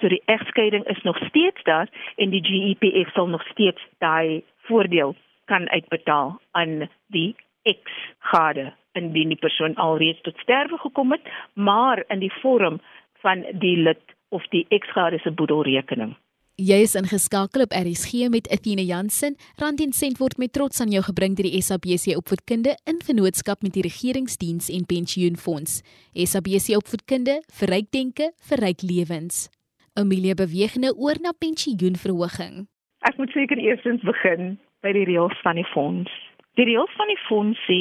So 0.00 0.08
die 0.08 0.22
egskeiding 0.24 0.84
is 0.84 1.02
nog 1.02 1.16
steeds 1.28 1.62
daar 1.62 1.88
en 2.16 2.30
die 2.30 2.44
GEPF 2.44 3.12
sal 3.12 3.28
nog 3.28 3.46
steeds 3.48 3.82
daai 3.98 4.42
voordeel 4.68 5.16
kan 5.44 5.70
uitbetaal 5.70 6.40
aan 6.50 6.88
die 7.06 7.36
eksgade 7.62 8.72
indien 8.92 9.32
die 9.32 9.40
persoon 9.40 9.74
alreeds 9.74 10.20
tot 10.20 10.38
sterwe 10.44 10.78
gekom 10.78 11.12
het 11.12 11.28
maar 11.54 12.04
in 12.08 12.18
die 12.18 12.32
vorm 12.40 12.80
van 13.22 13.44
die 13.60 13.76
lid 13.76 14.02
of 14.28 14.44
die 14.54 14.66
eksgrade 14.74 15.18
se 15.22 15.30
boedelrekening. 15.30 16.16
Jy 16.58 16.80
is 16.82 16.96
ingeskakel 16.98 17.62
op 17.62 17.74
RSG 17.76 18.26
met 18.34 18.48
Athena 18.50 18.82
Jansen. 18.82 19.36
Rand 19.62 19.78
en 19.78 19.92
sent 19.94 20.18
word 20.18 20.40
met 20.42 20.50
trots 20.52 20.80
aan 20.82 20.90
jou 20.90 21.04
gebring 21.06 21.36
deur 21.38 21.46
die 21.46 21.60
SABC 21.62 22.16
Opvoedkunde 22.18 22.72
in 22.90 22.98
vennootskap 23.06 23.62
met 23.62 23.76
die 23.76 23.84
Regeringsdiens 23.86 24.66
en 24.74 24.82
Pensioenfonds. 24.90 25.84
SABC 26.18 26.74
Opvoedkunde, 26.80 27.38
verryk 27.60 27.92
denke, 27.94 28.32
verryk 28.50 28.82
lewens. 28.82 29.46
Amelia 29.94 30.34
beweeg 30.34 30.74
nou 30.82 30.90
oor 30.98 31.22
na 31.22 31.30
pensioenverhoging. 31.30 32.66
Ek 33.06 33.22
moet 33.22 33.30
seker 33.38 33.62
eerstens 33.62 34.02
begin 34.02 34.56
by 34.82 34.90
die 34.98 35.06
reëls 35.06 35.38
van 35.46 35.62
die 35.62 35.68
fonds. 35.70 36.10
Die 36.58 36.66
reëls 36.66 36.90
van 36.98 37.06
die 37.06 37.22
fonds 37.28 37.62
sê 37.70 37.80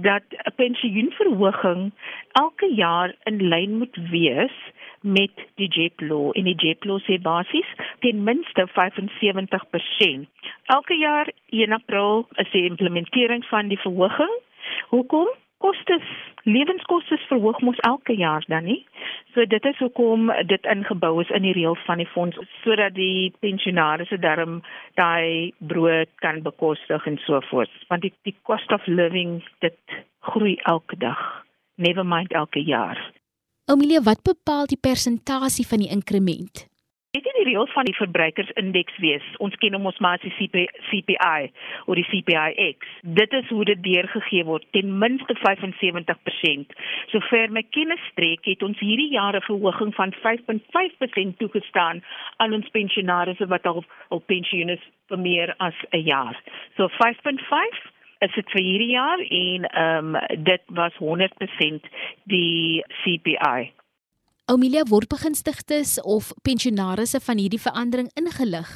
dat 0.00 0.22
'n 0.30 0.54
pensioenverhoging 0.56 1.92
elke 2.32 2.74
jaar 2.74 3.14
in 3.22 3.48
lyn 3.48 3.78
moet 3.78 3.96
wees 4.10 4.56
met 5.00 5.30
die 5.54 5.68
JEP 5.68 6.00
law 6.00 6.30
en 6.32 6.44
die 6.44 6.54
JEP 6.54 6.84
law 6.84 7.00
sê 7.00 7.20
basies 7.20 7.70
ten 7.98 8.22
minste 8.24 8.66
75%. 8.66 10.28
Elke 10.64 10.94
jaar 10.94 11.30
1 11.48 11.72
April 11.72 12.28
is 12.34 12.50
die 12.50 12.64
implementering 12.64 13.44
van 13.44 13.68
die 13.68 13.78
verhoging. 13.78 14.34
Hoekom? 14.88 15.28
Kostes 15.58 16.06
lewenskostes 16.46 17.22
verhoog 17.30 17.60
mos 17.66 17.78
elke 17.88 18.14
jaar 18.16 18.44
dan 18.48 18.64
nie. 18.64 18.80
So 19.34 19.44
dit 19.44 19.64
is 19.64 19.78
hoekom 19.82 20.30
dit 20.46 20.68
ingebou 20.72 21.20
is 21.22 21.32
in 21.34 21.46
die 21.46 21.54
reëls 21.56 21.82
van 21.88 22.02
die 22.02 22.08
fonds 22.12 22.38
sodat 22.62 22.94
die 22.94 23.32
pensionaarsse 23.44 24.18
darm 24.22 24.60
daai 25.00 25.52
brood 25.58 26.12
kan 26.24 26.42
bekostig 26.46 27.06
en 27.06 27.18
so 27.26 27.40
voort. 27.50 27.72
Want 27.88 28.06
die 28.06 28.12
die 28.28 28.36
cost 28.42 28.72
of 28.72 28.86
living 28.86 29.40
dit 29.64 29.98
groei 30.30 30.56
elke 30.64 30.96
dag. 30.96 31.20
Never 31.76 32.06
mind 32.06 32.32
elke 32.32 32.62
jaar. 32.62 33.00
Amelia, 33.66 34.00
wat 34.02 34.22
bepaal 34.22 34.68
die 34.70 34.78
persentasie 34.80 35.66
van 35.66 35.82
die 35.82 35.90
inkrement? 35.90 36.66
Dit 37.16 37.26
is 37.26 37.32
die 37.32 37.44
reël 37.48 37.66
van 37.72 37.86
die 37.88 37.96
verbruikersindeks 37.96 38.96
wees. 39.00 39.24
Ons 39.40 39.54
ken 39.62 39.72
hom 39.72 39.86
ons 39.88 39.98
maar 40.04 40.18
as 40.18 40.24
die 40.26 40.32
CP, 40.36 40.66
CPI 40.90 41.46
of 41.86 41.94
die 41.96 42.04
CPIX. 42.10 42.90
Dit 43.16 43.32
is 43.38 43.48
hoe 43.48 43.64
dit 43.64 43.80
deurgegee 43.86 44.44
word, 44.44 44.66
ten 44.76 44.90
minste 45.00 45.36
75%. 45.40 46.74
Sover 47.14 47.54
my 47.56 47.62
kennis 47.72 48.02
strek, 48.10 48.44
het 48.44 48.64
ons 48.66 48.82
hierdie 48.84 49.08
jaar 49.14 49.36
'n 49.38 49.48
verhoging 49.48 49.94
van 49.94 50.12
5.5% 50.12 51.38
toegestaan 51.38 52.04
aan 52.36 52.52
ons 52.52 52.68
pensionaars 52.68 53.40
wat 53.48 53.64
al 53.66 53.84
op 54.08 54.26
pensioen 54.26 54.68
is 54.76 54.84
vir 55.08 55.18
meer 55.18 55.54
as 55.56 55.78
'n 55.92 56.04
jaar. 56.04 56.36
So 56.76 56.88
5.5 56.88 57.80
is 58.20 58.34
dit 58.34 58.50
vir 58.50 58.62
hierdie 58.62 58.92
jaar 58.92 59.18
en 59.18 59.64
ehm 59.64 60.14
um, 60.14 60.20
dit 60.44 60.62
was 60.66 60.92
100% 61.00 61.88
die 62.24 62.84
CPI. 63.02 63.72
Amelia 64.48 64.84
word 64.86 65.08
begunstigdes 65.10 65.96
of 66.06 66.28
pensionaarsse 66.46 67.18
van 67.20 67.40
hierdie 67.42 67.58
verandering 67.58 68.12
ingelig. 68.14 68.68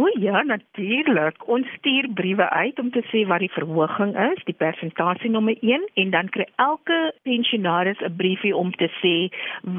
O 0.00 0.06
ja, 0.18 0.40
natuurlik. 0.42 1.44
Ons 1.48 1.68
stuur 1.76 2.08
briewe 2.14 2.46
uit 2.50 2.78
om 2.80 2.88
te 2.90 3.02
sê 3.10 3.26
wat 3.28 3.44
die 3.44 3.50
verhoging 3.52 4.14
is, 4.30 4.40
die 4.48 4.56
persentasie 4.56 5.30
nommer 5.30 5.60
1 5.60 5.84
en 6.00 6.14
dan 6.16 6.32
kry 6.32 6.48
elke 6.56 6.98
pensionaris 7.28 8.00
'n 8.00 8.16
briefie 8.16 8.56
om 8.56 8.72
te 8.72 8.88
sê 9.02 9.14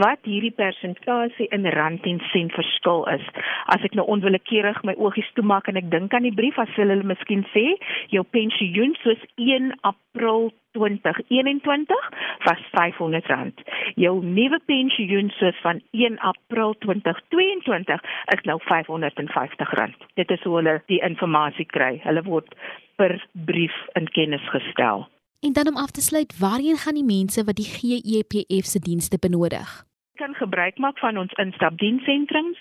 wat 0.03 0.21
hierdie 0.29 0.53
persentasie 0.61 1.49
in 1.49 1.65
rand 1.65 2.05
en 2.05 2.21
sent 2.31 2.53
verskil 2.53 3.05
is. 3.17 3.25
As 3.65 3.81
ek 3.81 3.97
nou 3.97 4.05
onwillekeurig 4.05 4.83
my 4.83 4.93
oogies 4.93 5.33
toemaak 5.33 5.67
en 5.67 5.81
ek 5.81 5.89
dink 5.89 6.13
aan 6.13 6.29
die 6.29 6.39
brief, 6.41 6.59
as 6.59 6.77
hulle 6.77 7.03
miskien 7.03 7.45
sê 7.53 7.65
jou 8.13 8.23
pensioen 8.23 8.95
soos 9.01 9.21
1 9.35 9.73
April 9.81 10.04
2021 10.15 12.09
was 12.43 12.61
R500. 12.71 13.63
Jou 13.95 14.15
nuwe 14.25 14.59
pensioen 14.65 15.29
soos 15.29 15.61
van 15.61 15.81
1 15.91 16.19
April 16.19 16.75
2022 16.79 18.01
is 18.35 18.43
nou 18.43 18.59
R550. 18.61 20.07
Dit 20.13 20.31
is 20.31 20.43
hoe 20.43 20.55
hulle 20.55 20.81
die 20.91 21.01
inligting 21.03 21.71
kry. 21.71 21.99
Hulle 22.03 22.23
word 22.27 22.55
per 22.95 23.17
brief 23.31 23.75
in 23.93 24.07
kennis 24.11 24.43
gestel. 24.49 25.07
En 25.39 25.53
dan 25.53 25.67
om 25.67 25.77
af 25.77 25.91
te 25.91 26.01
sluit, 26.01 26.39
waarheen 26.39 26.77
gaan 26.77 26.97
die 26.97 27.05
mense 27.05 27.43
wat 27.43 27.55
die 27.55 27.69
GEPF 27.75 28.65
se 28.65 28.79
dienste 28.79 29.17
benodig? 29.19 29.83
Jy 30.15 30.25
kan 30.25 30.33
gebruik 30.33 30.77
maak 30.77 30.99
van 30.99 31.17
ons 31.17 31.33
instapdienssentrums. 31.43 32.59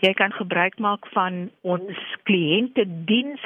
Jy 0.00 0.12
kan 0.12 0.32
gebruik 0.32 0.78
maak 0.78 1.06
van 1.12 1.50
ons 1.60 1.98
kliëntediens 2.22 3.42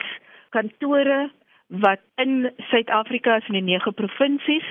kantore 0.50 1.30
wat 1.68 2.00
in 2.16 2.50
Suid-Afrika 2.70 3.36
is 3.36 3.48
in 3.48 3.58
die 3.58 3.68
nege 3.74 3.92
provinsies 3.92 4.68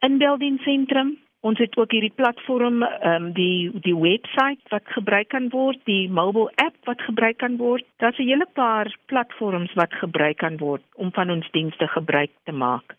in 0.00 0.18
Beldiensentrum 0.18 1.18
Ons 1.40 1.56
het 1.58 1.76
ook 1.80 1.94
hierdie 1.96 2.12
platform, 2.12 2.82
ehm 2.82 3.24
um, 3.24 3.32
die 3.32 3.70
die 3.80 3.96
webwerf 3.96 4.60
wat 4.68 4.84
gebruik 4.96 5.28
kan 5.32 5.48
word, 5.48 5.78
die 5.88 6.10
mobile 6.12 6.52
app 6.60 6.76
wat 6.84 7.00
gebruik 7.00 7.38
kan 7.40 7.56
word. 7.56 7.84
Daar's 7.96 8.18
'n 8.18 8.28
hele 8.28 8.46
paar 8.52 8.96
platforms 9.06 9.72
wat 9.74 9.92
gebruik 9.92 10.36
kan 10.36 10.56
word 10.56 10.82
om 10.94 11.12
van 11.12 11.30
ons 11.30 11.50
dienste 11.50 11.86
gebruik 11.86 12.30
te 12.44 12.52
maak. 12.52 12.96